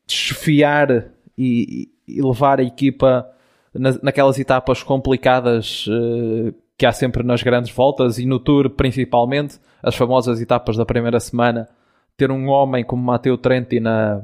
[0.05, 3.29] desfiar e, e levar a equipa
[3.73, 9.59] na, naquelas etapas complicadas uh, que há sempre nas grandes voltas e no Tour principalmente,
[9.81, 11.67] as famosas etapas da primeira semana,
[12.15, 14.23] ter um homem como Matteo Trenti na,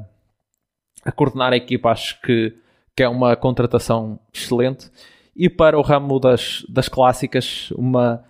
[1.04, 2.54] a coordenar a equipa acho que,
[2.96, 4.90] que é uma contratação excelente.
[5.34, 8.24] E para o ramo das, das clássicas, uma,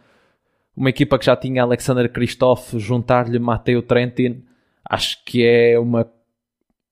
[0.76, 4.44] uma equipa que já tinha Alexander Kristoff juntar-lhe Matteo Trentin,
[4.88, 6.06] acho que é uma,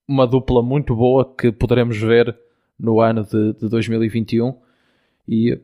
[0.07, 2.37] uma dupla muito boa que poderemos ver
[2.79, 4.57] no ano de, de 2021
[5.29, 5.61] e,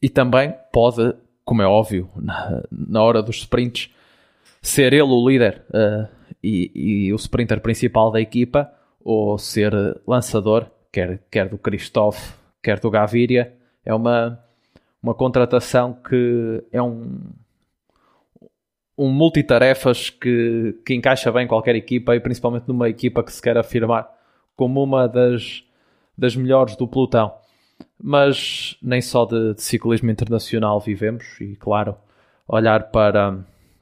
[0.00, 3.90] e também pode, como é óbvio, na, na hora dos sprints,
[4.62, 6.08] ser ele o líder uh,
[6.42, 6.70] e,
[7.06, 8.72] e, o sprinter principal da equipa
[9.10, 9.72] ou ser
[10.06, 13.54] lançador, quer, quer do Christophe, quer do Gaviria.
[13.82, 14.38] É uma,
[15.02, 17.18] uma contratação que é um,
[18.98, 23.56] um multitarefas que, que encaixa bem qualquer equipa e principalmente numa equipa que se quer
[23.56, 24.06] afirmar
[24.54, 25.64] como uma das
[26.16, 27.32] das melhores do pelotão.
[27.98, 31.96] Mas nem só de, de, ciclismo internacional vivemos, e claro,
[32.46, 33.38] olhar para,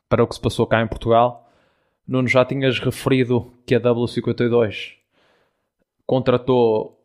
[0.09, 1.51] para o que se passou cá em Portugal.
[2.07, 4.96] Nuno, já tinhas referido que a W52
[6.07, 6.97] contratou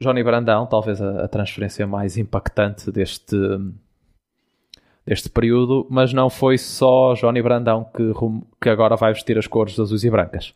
[0.00, 3.36] Johnny Brandão, talvez a, a transferência mais impactante deste,
[5.06, 8.12] deste período, mas não foi só Johnny Brandão que,
[8.60, 10.54] que agora vai vestir as cores azuis e brancas.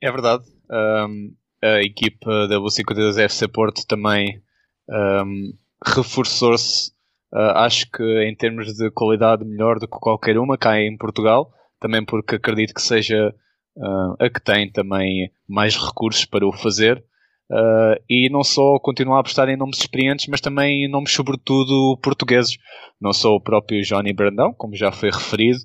[0.00, 0.44] É verdade.
[0.70, 4.42] Um, a equipa da W52 FC Porto também
[4.88, 6.90] um, reforçou-se,
[7.32, 11.52] uh, acho que em termos de qualidade melhor do que qualquer uma cá em Portugal,
[11.80, 13.34] também porque acredito que seja
[13.76, 17.04] uh, a que tem também mais recursos para o fazer.
[17.50, 21.98] Uh, e não só continuar a apostar em nomes experientes, mas também em nomes, sobretudo,
[22.02, 22.56] portugueses.
[23.00, 25.58] Não só o próprio Johnny Brandão, como já foi referido,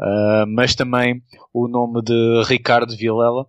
[0.00, 1.22] uh, mas também
[1.52, 3.46] o nome de Ricardo Vilela,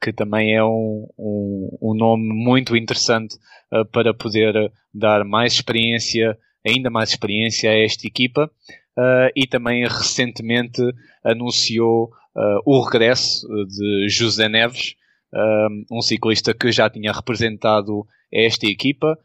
[0.00, 3.36] que também é um, um, um nome muito interessante
[3.72, 8.50] uh, para poder dar mais experiência, ainda mais experiência a esta equipa.
[9.34, 10.80] E também recentemente
[11.24, 14.94] anunciou uh, o regresso de José Neves,
[15.90, 19.18] um ciclista que já tinha representado esta equipa,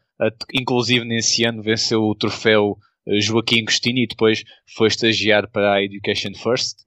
[0.52, 2.76] inclusive nesse ano venceu o troféu
[3.20, 4.42] Joaquim Agostinho e depois
[4.76, 6.78] foi estagiar para a Education First.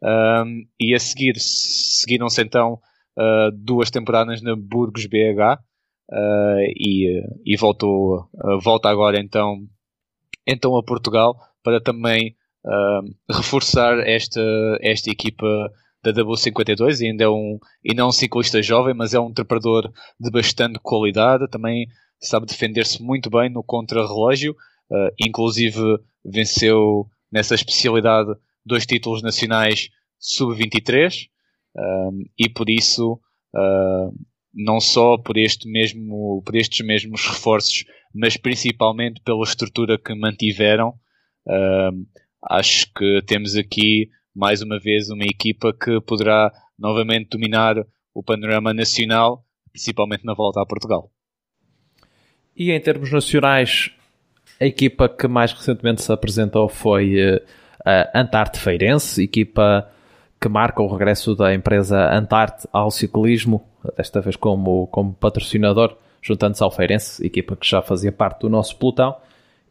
[0.00, 2.74] Um, e a seguir seguiram-se então
[3.18, 5.58] uh, duas temporadas na Burgos BH
[6.10, 9.66] uh, e, e voltou, uh, volta agora então,
[10.46, 12.36] então a Portugal para também
[13.30, 14.40] reforçar esta,
[14.82, 15.46] esta equipa
[16.02, 19.90] da W52 e ainda é um, e não um ciclista jovem, mas é um trepador
[20.18, 21.86] de bastante qualidade, também
[22.20, 24.52] sabe defender-se muito bem no contrarrelógio,
[24.90, 25.80] uh, inclusive
[26.24, 28.30] venceu nessa especialidade
[28.64, 31.28] dois títulos nacionais sub-23,
[31.76, 33.14] um, e por isso,
[33.54, 34.12] uh,
[34.52, 40.94] não só por, este mesmo, por estes mesmos reforços, mas principalmente pela estrutura que mantiveram,
[41.46, 42.06] uh,
[42.42, 47.76] acho que temos aqui mais uma vez uma equipa que poderá novamente dominar
[48.14, 51.10] o panorama nacional, principalmente na volta a Portugal.
[52.56, 53.90] E em termos nacionais,
[54.60, 57.40] a equipa que mais recentemente se apresentou foi uh,
[57.84, 59.88] a Antarte Feirense, equipa
[60.40, 63.64] que marca o regresso da empresa Antarte ao ciclismo,
[63.96, 68.76] desta vez como, como patrocinador, juntando-se ao Feirense, equipa que já fazia parte do nosso
[68.76, 69.16] pelotão,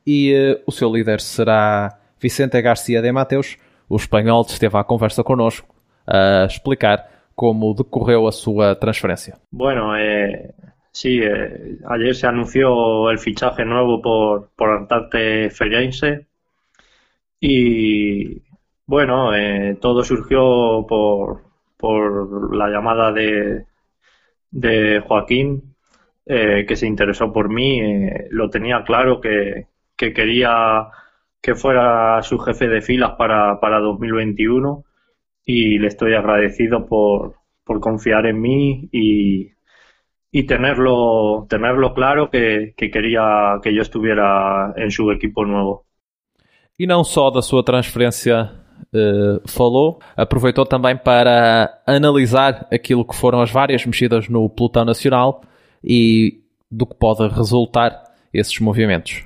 [0.05, 3.57] e uh, o seu líder será Vicente Garcia de Mateus.
[3.89, 5.73] O espanhol esteve à conversa connosco
[6.05, 9.37] a explicar como decorreu a sua transferência.
[9.51, 10.53] Bueno, eh,
[10.91, 16.25] sí, eh, ayer se anunció el fichaje nuevo por, por Antarte Feirense
[17.39, 18.41] y
[18.87, 21.43] Bueno, eh, todo surgió por,
[21.75, 23.65] por la llamada de,
[24.49, 25.75] de Joaquín,
[26.25, 27.81] que se interesó por mí.
[28.29, 30.87] Lo tenía claro que, que, quería
[31.41, 34.83] que fuera su jefe de filas para, para 2021
[35.45, 39.51] y le estoy agradecido por, por confiar en mí y,
[40.31, 45.85] y tenerlo, tenerlo claro que, que quería que yo estuviera en su equipo nuevo.
[46.79, 48.51] E não só da sua transferência
[48.93, 55.41] uh, falou, aproveitou também para analisar aquilo que foram as várias mexidas no pelotão nacional
[55.83, 59.25] e do que pode resultar esses movimentos.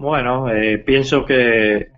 [0.00, 1.88] Bueno, eh, pienso que,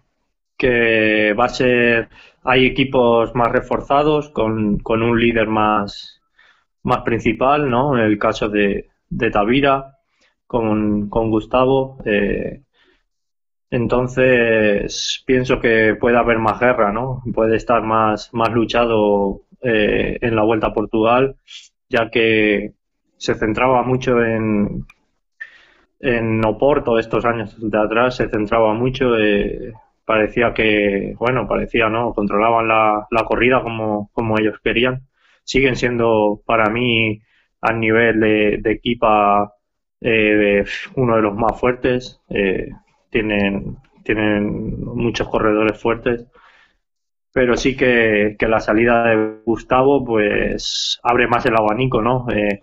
[0.59, 2.09] que va a ser,
[2.43, 6.21] hay equipos más reforzados con, con un líder más,
[6.83, 7.97] más principal, ¿no?
[7.97, 9.99] En el caso de, de Tavira
[10.49, 11.99] con, con Gustavo.
[12.05, 12.63] Eh,
[13.71, 17.23] entonces pienso que puede haber más guerra, ¿no?
[17.33, 21.37] Puede estar más, más luchado eh, en la Vuelta a Portugal,
[21.89, 22.73] ya que
[23.17, 24.87] se centraba mucho en,
[26.03, 29.73] en Oporto estos años de atrás, se centraba mucho, eh,
[30.05, 32.13] parecía que, bueno, parecía, ¿no?
[32.13, 35.07] Controlaban la, corrida como, ellos querían.
[35.45, 37.21] Siguen siendo para mí
[37.61, 39.55] a nivel de, de equipa
[40.01, 40.65] eh,
[40.97, 42.21] uno de los más fuertes.
[42.31, 42.69] Eh,
[43.11, 46.27] tienen, tienen muchos corredores fuertes.
[47.33, 52.27] Pero sí que, que, la salida de Gustavo pues abre más el abanico, ¿no?
[52.31, 52.61] Eh,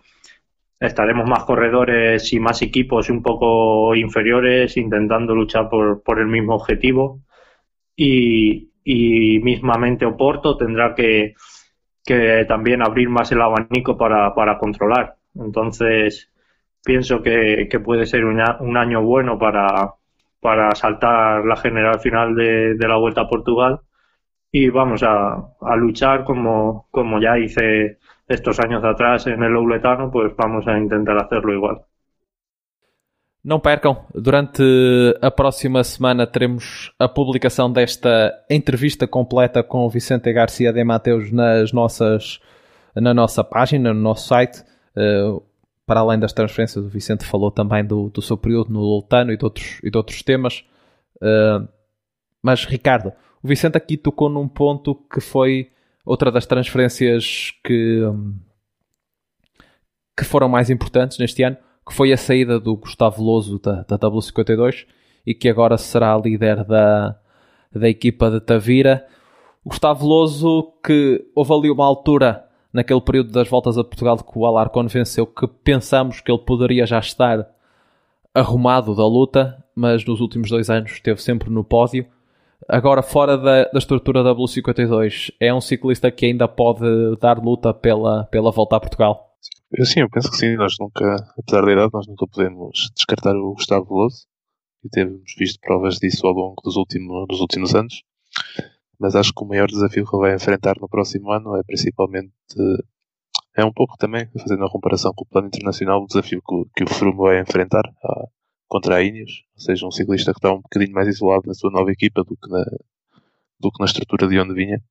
[0.80, 7.22] estaremos más corredores y más equipos un poco inferiores intentando luchar por, el mismo objetivo.
[7.96, 11.36] Y, y mismamente Oporto tendrá que,
[12.48, 15.16] también abrir más el abanico para, para controlar.
[15.36, 16.32] Entonces,
[16.84, 18.40] pienso que, que puede ser un,
[18.78, 19.94] año bueno para,
[20.40, 23.82] para saltar la general final de, de la Vuelta a Portugal
[24.52, 30.12] y vamos a, a, luchar como, como ya hice estos años atrás en el Louletano,
[30.12, 31.86] pues vamos a intentar hacerlo igual.
[33.44, 34.62] Não percam, durante
[35.22, 41.32] a próxima semana teremos a publicação desta entrevista completa com o Vicente Garcia de Mateus
[41.32, 42.40] nas nossas,
[42.94, 44.62] na nossa página, no nosso site.
[44.96, 45.42] Uh,
[45.86, 49.38] para além das transferências, o Vicente falou também do, do seu período no Loutano e
[49.38, 50.64] de outros, e de outros temas.
[51.16, 51.66] Uh,
[52.44, 55.72] mas, Ricardo, o Vicente aqui tocou num ponto que foi
[56.10, 58.02] outra das transferências que,
[60.18, 61.56] que foram mais importantes neste ano,
[61.88, 64.88] que foi a saída do Gustavo Loso da, da W52
[65.24, 67.16] e que agora será líder da,
[67.72, 69.06] da equipa de Tavira.
[69.64, 72.44] Gustavo Loso, que houve ali uma altura
[72.74, 76.88] naquele período das voltas a Portugal que o Alarcon venceu, que pensamos que ele poderia
[76.88, 77.48] já estar
[78.34, 82.08] arrumado da luta, mas nos últimos dois anos esteve sempre no pódio.
[82.72, 86.86] Agora, fora da, da estrutura da W52, é um ciclista que ainda pode
[87.20, 89.36] dar luta pela, pela volta a Portugal?
[89.82, 90.56] Sim, eu penso que sim.
[90.56, 94.28] Nós nunca, apesar da idade, nós nunca podemos descartar o Gustavo Veloso
[94.86, 98.04] e temos visto provas disso ao longo dos, últimos dos últimos anos.
[99.00, 102.32] Mas acho que o maior desafio que ele vai enfrentar no próximo ano é principalmente.
[103.58, 106.84] É um pouco também, fazendo a comparação com o plano internacional, o desafio que, que
[106.84, 108.28] o Froome vai enfrentar a,
[108.70, 111.72] contra a Ineos, ou seja, um ciclista que está um bocadinho mais isolado na sua
[111.72, 112.64] nova equipa do que na,
[113.60, 114.82] do que na estrutura de onde vinha,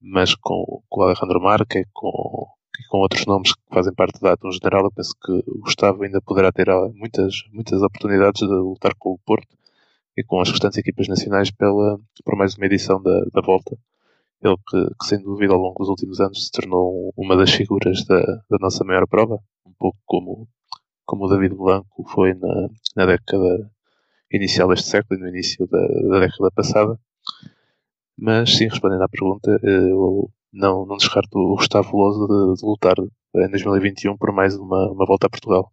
[0.00, 2.48] mas com, com o Alejandro Marque, com,
[2.80, 6.02] e com outros nomes que fazem parte da Atom General, eu penso que o Gustavo
[6.02, 9.54] ainda poderá ter muitas, muitas oportunidades de lutar com o Porto
[10.16, 13.76] e com as restantes equipas nacionais pela, por mais uma edição da, da volta.
[14.42, 18.04] Ele que, que, sem dúvida, ao longo dos últimos anos se tornou uma das figuras
[18.06, 20.48] da, da nossa maior prova, um pouco como,
[21.10, 23.68] como o David Blanco foi na, na década
[24.32, 26.96] inicial deste século e no início da, da década passada.
[28.16, 32.64] Mas sim, respondendo à pergunta, eh, eu não, não descarto o Gustavo Veloso de, de,
[32.64, 32.94] lutar
[33.34, 35.72] em 2021 por mais uma, uma volta a Portugal.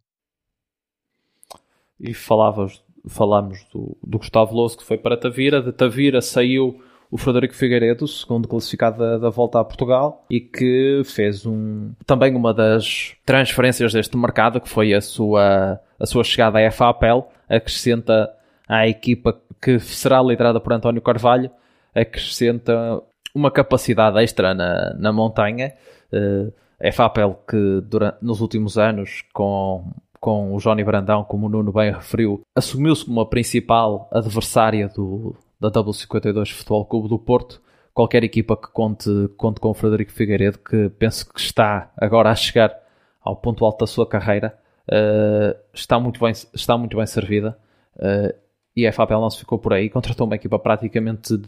[2.00, 7.16] E falavas, falámos do, do Gustavo Veloso que foi para Tavira, de Tavira saiu o
[7.16, 12.52] Frederico Figueiredo, segundo classificado da, da, volta a Portugal, e que fez um, também uma
[12.52, 18.30] das transferências deste mercado, que foi a sua, a sua chegada à FAPEL, acrescenta
[18.68, 21.50] à equipa que será liderada por António Carvalho,
[21.94, 23.02] acrescenta
[23.34, 25.72] uma capacidade extra na, na montanha.
[26.12, 29.90] Uh, é Fapel que durante, nos últimos anos, com,
[30.20, 35.34] com o Johnny Brandão, como o Nuno bem referiu, assumiu-se como a principal adversária do,
[35.60, 37.60] da W52 Futebol Clube do Porto.
[37.92, 42.34] Qualquer equipa que conte, conte com o Frederico Figueiredo, que penso que está agora a
[42.34, 42.72] chegar
[43.20, 44.56] ao ponto alto da sua carreira,
[44.88, 47.58] uh, está, muito bem, está muito bem servida.
[47.96, 48.32] Uh,
[48.76, 51.40] e a Fapel não se ficou por aí, contratou uma equipa praticamente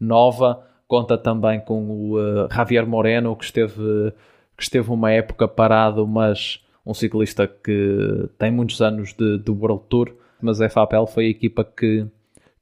[0.00, 4.12] nova, conta também com o uh, Javier Moreno, que esteve,
[4.56, 9.84] que esteve uma época parado, mas um ciclista que tem muitos anos de, de World
[9.90, 12.06] Tour, mas a FAPL foi a equipa que,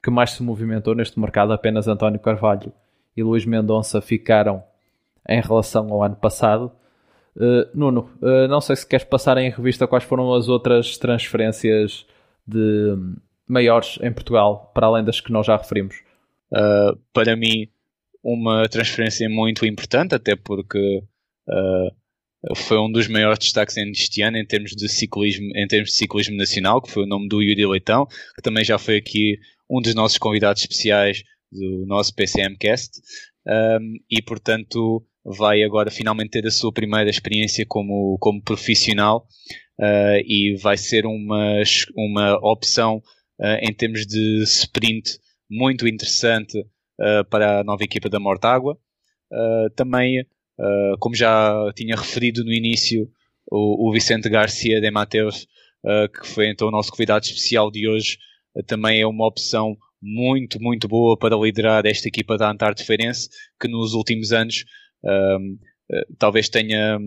[0.07, 2.73] que mais se movimentou neste mercado, apenas António Carvalho
[3.17, 4.63] e Luís Mendonça ficaram
[5.29, 6.71] em relação ao ano passado.
[7.35, 12.07] Uh, Nuno, uh, não sei se queres passar em revista quais foram as outras transferências
[12.47, 12.57] de
[12.93, 13.17] um,
[13.49, 15.97] maiores em Portugal, para além das que nós já referimos.
[16.53, 17.67] Uh, para mim,
[18.23, 21.03] uma transferência muito importante, até porque
[22.55, 26.37] foi um dos maiores destaques este ano em termos de ciclismo, em termos de ciclismo
[26.37, 29.95] nacional, que foi o nome do Yuri Leitão, que também já foi aqui um dos
[29.95, 33.01] nossos convidados especiais do nosso PCMcast.
[33.47, 39.27] Um, e portanto vai agora finalmente ter a sua primeira experiência como, como profissional
[39.79, 41.63] uh, e vai ser uma,
[41.97, 42.97] uma opção
[43.41, 48.77] uh, em termos de sprint muito interessante uh, para a nova equipa da Mortágua.
[49.77, 50.27] também
[50.59, 53.09] Uh, como já tinha referido no início,
[53.51, 55.47] o, o Vicente Garcia de Mateus,
[55.85, 58.36] uh, que foi então o nosso convidado especial de hoje, uh,
[58.67, 63.29] também é uma opção muito, muito boa para liderar esta equipa da Antártida Feirense,
[63.61, 64.65] que nos últimos anos
[66.19, 66.99] talvez tenha,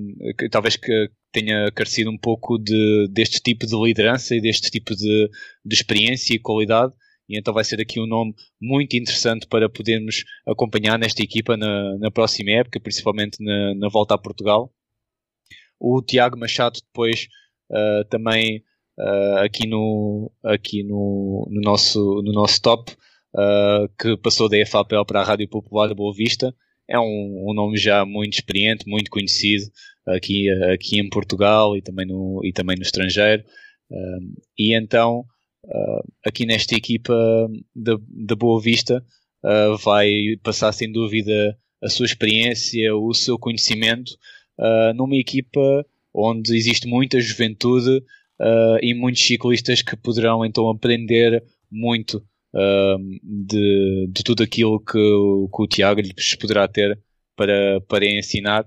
[0.51, 5.29] talvez que tenha carecido um pouco de, deste tipo de liderança e deste tipo de,
[5.65, 6.93] de experiência e qualidade
[7.29, 11.95] e então vai ser aqui um nome muito interessante para podermos acompanhar nesta equipa na,
[11.99, 14.73] na próxima época, principalmente na, na, volta a Portugal.
[15.79, 17.27] O Tiago Machado depois
[17.71, 18.63] uh, também
[18.99, 22.91] uh, aqui, no, aqui no, no, nosso, no nosso top,
[23.35, 26.53] uh, que passou da EFAPEL para a Rádio Popular de Boa Vista.
[26.87, 29.65] É um, um nome já muito experiente, muito conhecido
[30.07, 33.43] aqui, aqui em Portugal e também no, e também no estrangeiro.
[34.57, 35.23] e então
[35.65, 37.13] uh, aqui nesta equipa
[37.75, 39.03] da Boa Vista
[39.43, 40.09] uh, vai
[40.43, 44.11] passar sem dúvida a sua experiência, o seu conhecimento
[44.57, 48.03] uh, numa equipa onde existe muita juventude
[48.81, 52.23] e muitos ciclistas que poderão então aprender muito
[53.23, 56.99] de, de, tudo aquilo que, que, o Tiago lhes poderá ter
[57.35, 58.65] para, para ensinar.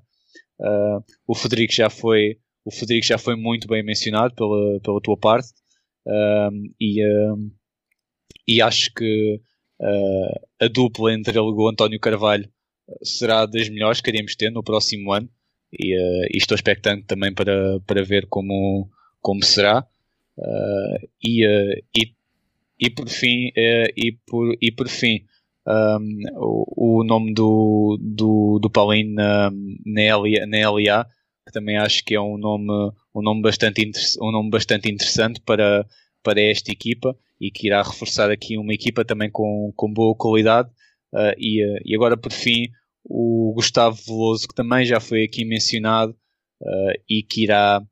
[1.27, 5.49] o Federico já foi o Federico já foi muito bem mencionado pela, pela tua parte
[6.81, 7.03] e,
[8.47, 9.41] e acho que
[9.81, 12.49] uh, a dupla entre ele e o António Carvalho
[13.03, 15.29] será das melhores que iremos ter no próximo ano
[15.73, 18.91] e, uh, e estou expectante também para, para ver como,
[19.23, 19.87] como será.
[20.37, 21.47] Uh, e,
[21.97, 22.15] e,
[22.79, 25.25] e por fim, e, por, e por fim
[25.67, 29.51] um, o, o, nome do, do, do Paulinho na,
[29.85, 31.07] na, LA, na LA
[31.47, 32.71] que também acho que é um nome,
[33.15, 33.83] um nome, bastante,
[34.21, 35.87] um nome bastante interessante para,
[36.23, 40.71] para esta equipa e que irá reforçar aqui uma equipa também com, com boa qualidade.
[41.13, 42.69] Uh, e, uh, e agora, por fim,
[43.05, 46.17] o Gustavo Veloso, que também já foi aqui mencionado
[46.63, 47.83] uh, e que irá.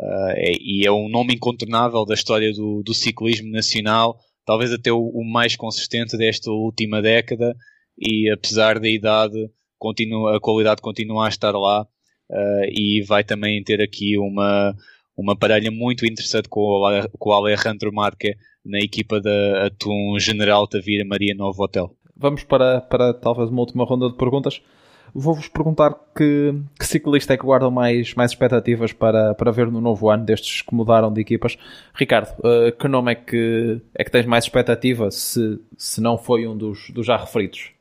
[0.00, 5.08] É, e é um nome incontornável da história do, do ciclismo nacional, talvez até o,
[5.08, 7.56] o mais consistente desta última década.
[7.98, 13.62] E apesar da idade, continua, a qualidade continua a estar lá uh, e vai também
[13.62, 14.74] ter aqui uma,
[15.16, 20.66] uma parelha muito interessante com o, com o Alejandro Marque na equipa da Atum General
[20.68, 21.92] Tavira Maria Novo Hotel.
[22.16, 24.60] Vamos para, para talvez uma última ronda de perguntas.
[25.20, 29.80] Vou-vos perguntar que, que ciclista é que guardam mais, mais expectativas para, para ver no
[29.80, 31.58] novo ano, destes que mudaram de equipas.
[31.92, 36.46] Ricardo, uh, que nome é que, é que tens mais expectativa, se, se não foi
[36.46, 37.72] um dos, dos já referidos?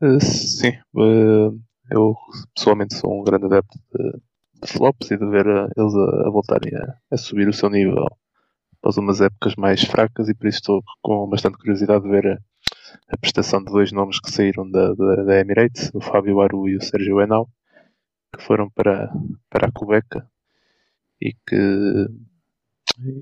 [0.00, 1.58] Uh, sim, uh,
[1.90, 2.16] eu
[2.54, 4.20] pessoalmente sou um grande adepto de,
[4.62, 7.68] de flops e de ver a, eles a, a voltarem a, a, subir o seu
[7.68, 8.06] nível
[8.78, 12.40] após umas épocas mais fracas e por isso estou com bastante curiosidade de ver
[13.08, 16.68] a, a prestação de dois nomes que saíram da, da, da Emirates, o Fábio Aru
[16.68, 17.48] e o Sérgio Enal,
[18.34, 19.12] que foram para,
[19.50, 20.28] para a Cubeca
[21.20, 22.08] e que,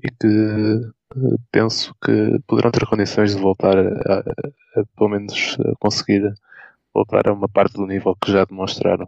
[0.03, 0.27] e que
[1.15, 4.19] eh, penso que poderão ter condições de voltar a, a,
[4.81, 6.33] a pelo menos conseguir
[6.93, 9.07] voltar a uma parte do nível que já demonstraram.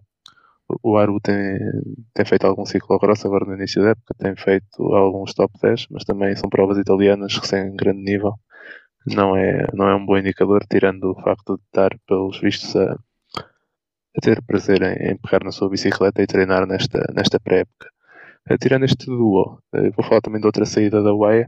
[0.84, 1.58] O Aru tem,
[2.14, 5.88] tem feito algum ciclo grosso agora no início da época, tem feito alguns top 10,
[5.92, 8.34] mas também são provas italianas que têm grande nível.
[9.14, 12.94] Não é, não é um bom indicador, tirando o facto de estar, pelos vistos, a,
[12.94, 17.90] a ter prazer em, em pegar na sua bicicleta e treinar nesta, nesta pré-época.
[18.50, 21.46] Eh, tirando este duo, eh, vou falar também de outra saída da UAE,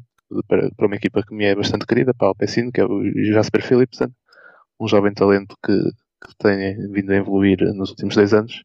[0.47, 3.03] para, para uma equipa que me é bastante querida, para a Alpecin, que é o
[3.33, 4.09] Jasper Philipsen,
[4.79, 8.63] um jovem talento que, que tem vindo a evoluir nos últimos dois anos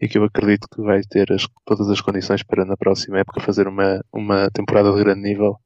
[0.00, 3.40] e que eu acredito que vai ter as, todas as condições para na próxima época
[3.40, 5.58] fazer uma, uma temporada de grande nível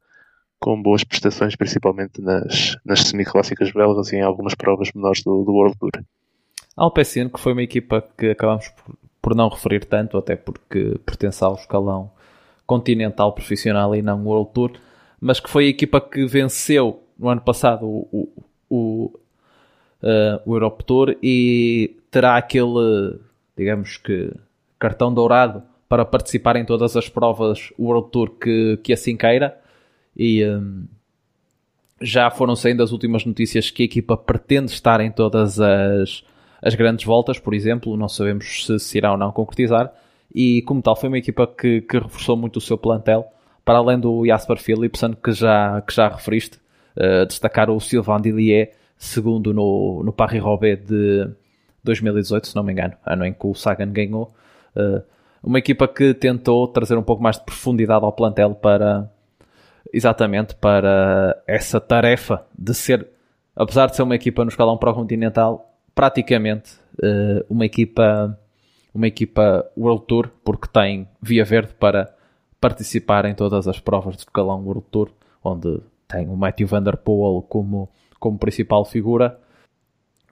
[0.60, 5.52] com boas prestações, principalmente nas, nas semiclássicas belgas e em algumas provas menores do, do
[5.52, 5.92] World Tour.
[6.76, 11.44] Alpecin, que foi uma equipa que acabamos por, por não referir tanto, até porque pertence
[11.44, 12.10] ao escalão
[12.66, 14.72] continental profissional e não World Tour,
[15.20, 19.18] mas que foi a equipa que venceu no ano passado o, o, o,
[20.02, 23.20] uh, o Europe Tour e terá aquele
[23.56, 24.32] digamos que,
[24.78, 29.58] cartão dourado para participar em todas as provas World Tour que, que assim queira.
[30.16, 30.84] E um,
[32.00, 36.24] já foram saindo as últimas notícias que a equipa pretende estar em todas as,
[36.62, 39.92] as grandes voltas, por exemplo, não sabemos se se irá ou não concretizar,
[40.34, 43.26] e como tal foi uma equipa que, que reforçou muito o seu plantel,
[43.64, 46.58] para além do Jasper Philipsen, que já, que já referiste,
[46.96, 51.28] uh, destacar o Sylvain Dillier, segundo no, no Paris-Roubaix de
[51.82, 54.34] 2018, se não me engano, ano em que o Sagan ganhou.
[54.76, 55.02] Uh,
[55.42, 59.10] uma equipa que tentou trazer um pouco mais de profundidade ao plantel para
[59.94, 63.06] exatamente para essa tarefa de ser,
[63.54, 68.36] apesar de ser uma equipa no escalão pró-continental, praticamente uh, uma equipa
[68.92, 72.14] uma equipa World Tour, porque tem via verde para
[72.60, 75.10] participar em todas as provas de escalão World Tour,
[75.42, 77.88] onde tem o Matthew Van Der Poel como,
[78.20, 79.38] como principal figura.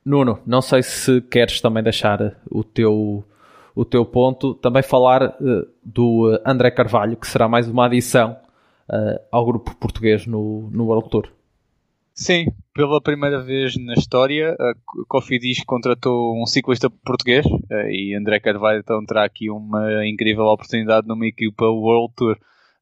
[0.04, 3.24] Nuno, não sei se queres também deixar o teu,
[3.74, 8.36] o teu ponto, também falar uh, do André Carvalho, que será mais uma adição
[8.92, 11.28] uh, ao grupo português no, no World Tour.
[12.14, 14.74] Sim, pela primeira vez na história, a
[15.08, 21.08] Cofidis contratou um ciclista português uh, e André Carvalho então terá aqui uma incrível oportunidade
[21.08, 22.36] numa equipa World Tour.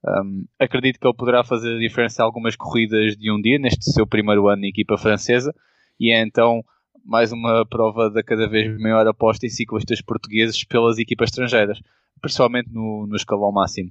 [0.04, 3.84] Um, acredito que ele poderá fazer a diferença em algumas corridas de um dia, neste
[3.92, 5.54] seu primeiro ano na equipa francesa,
[5.98, 6.64] e é então
[7.04, 11.80] mais uma prova da cada vez maior aposta em ciclistas portugueses pelas equipas estrangeiras,
[12.20, 13.90] principalmente no, no escalão máximo.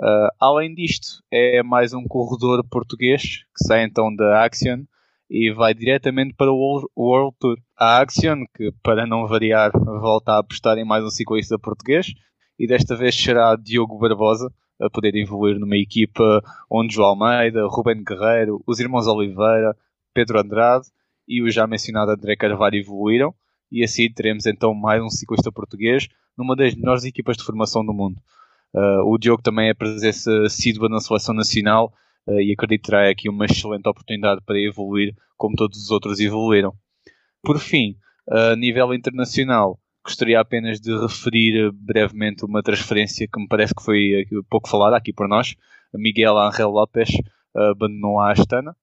[0.00, 4.84] Uh, além disto, é mais um corredor português que sai então da Axion
[5.28, 7.56] e vai diretamente para o World Tour.
[7.76, 12.14] A Axion, que para não variar, volta a apostar em mais um ciclista português
[12.56, 18.04] e desta vez será Diogo Barbosa a poder evoluir numa equipa onde João Almeida, Ruben
[18.04, 19.76] Guerreiro, os irmãos Oliveira,
[20.14, 20.86] Pedro Andrade
[21.26, 23.34] e o já mencionado André Carvalho evoluíram
[23.70, 27.92] e assim teremos então mais um ciclista português numa das melhores equipas de formação do
[27.92, 28.20] mundo.
[28.74, 31.92] Uh, o Diogo também é presença assídua na seleção nacional
[32.26, 36.20] uh, e acredito que terá aqui uma excelente oportunidade para evoluir como todos os outros
[36.20, 36.74] evoluíram.
[37.42, 37.96] Por fim,
[38.28, 44.26] a nível internacional, gostaria apenas de referir brevemente uma transferência que me parece que foi
[44.50, 45.54] pouco falada aqui por nós.
[45.94, 47.10] Miguel Angel Lopes
[47.54, 48.76] uh, abandonou a Astana,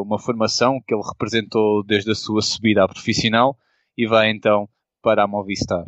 [0.00, 3.56] uma formação que ele representou desde a sua subida à profissional
[3.96, 4.68] e vai então
[5.00, 5.84] para a Movistar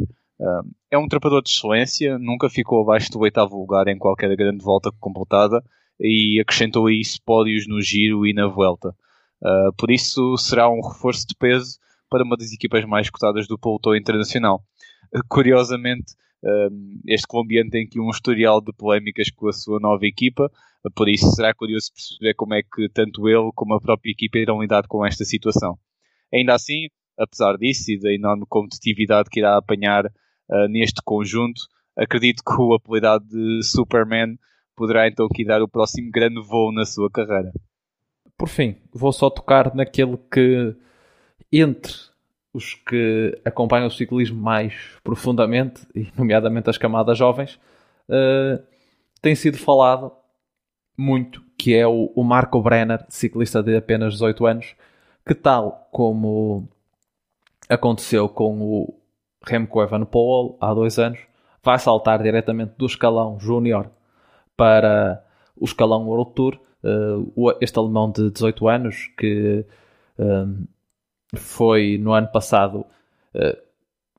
[0.90, 4.90] é um trepador de excelência, nunca ficou abaixo do oitavo lugar em qualquer grande volta
[4.98, 5.62] completada
[6.00, 8.94] e acrescentou a isso pódios no giro e na volta.
[9.42, 11.78] Uh, por isso será um reforço de peso
[12.08, 14.62] para uma das equipas mais cotadas do pelotão internacional.
[15.28, 16.12] Curiosamente,
[16.42, 20.50] uh, este colombiano tem aqui um historial de polémicas com a sua nova equipa,
[20.94, 24.62] por isso será curioso perceber como é que tanto ele como a própria equipa irão
[24.62, 25.78] lidar com esta situação.
[26.32, 26.88] Ainda assim,
[27.18, 30.10] apesar disso e da enorme competitividade que irá apanhar
[30.50, 31.62] uh, neste conjunto.
[31.96, 34.38] Acredito que o apelidado de Superman
[34.76, 37.52] poderá então aqui dar o próximo grande voo na sua carreira.
[38.36, 40.74] Por fim, vou só tocar naquele que,
[41.52, 41.92] entre
[42.52, 44.74] os que acompanham o ciclismo mais
[45.04, 47.60] profundamente, e nomeadamente as camadas jovens,
[48.08, 48.62] uh,
[49.20, 50.12] tem sido falado
[50.96, 54.74] muito, que é o, o Marco Brenner, ciclista de apenas 18 anos,
[55.26, 56.68] que tal como
[57.68, 58.99] aconteceu com o
[59.46, 61.18] Remco Evenepoel, há dois anos,
[61.62, 63.90] vai saltar diretamente do escalão júnior
[64.56, 65.24] para
[65.56, 66.58] o escalão World Tour.
[66.82, 69.66] Uh, este alemão de 18 anos, que
[70.18, 70.66] um,
[71.32, 72.86] eh, foi no ano passado
[73.34, 73.56] uh,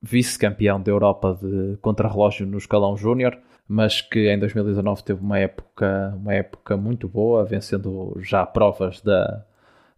[0.02, 6.14] vice-campeão da Europa de contrarrelógio no escalão júnior, mas que em 2019 teve uma época,
[6.16, 9.44] uma época muito boa, vencendo já provas da,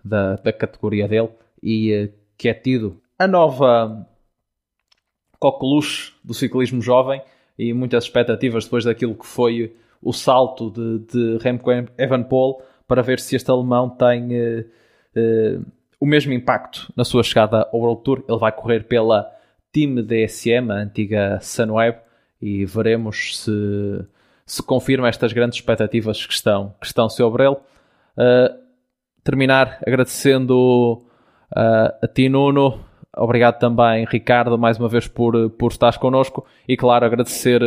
[0.03, 1.29] da, da categoria dele
[1.61, 4.07] e uh, que é tido a nova
[5.43, 7.21] coqueluche do ciclismo jovem
[7.59, 13.19] e muitas expectativas depois daquilo que foi o salto de, de Remco Evenepoel para ver
[13.19, 14.61] se este alemão tem uh,
[15.17, 15.65] uh,
[15.99, 18.23] o mesmo impacto na sua chegada ao World Tour.
[18.27, 19.29] Ele vai correr pela
[19.73, 21.97] Team DSM, a antiga Sunweb,
[22.41, 24.05] e veremos se,
[24.45, 27.55] se confirma estas grandes expectativas que estão, que estão sobre ele.
[28.17, 28.63] Uh,
[29.23, 31.05] terminar agradecendo
[31.55, 32.83] a ti, Nuno,
[33.15, 37.61] Obrigado também, Ricardo, mais uma vez por, por estares connosco e, claro, agradecer,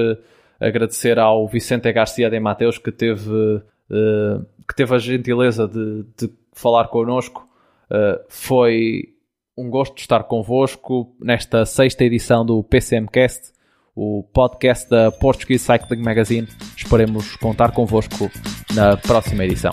[0.58, 6.32] agradecer ao Vicente Garcia de Mateus que teve, uh, que teve a gentileza de, de
[6.52, 7.48] falar connosco.
[7.88, 9.14] Uh, foi
[9.56, 13.52] um gosto estar convosco nesta sexta edição do PCMcast,
[13.94, 16.48] o podcast da Portuguese Cycling Magazine.
[16.76, 18.30] Esperemos contar convosco
[18.74, 19.72] na próxima edição.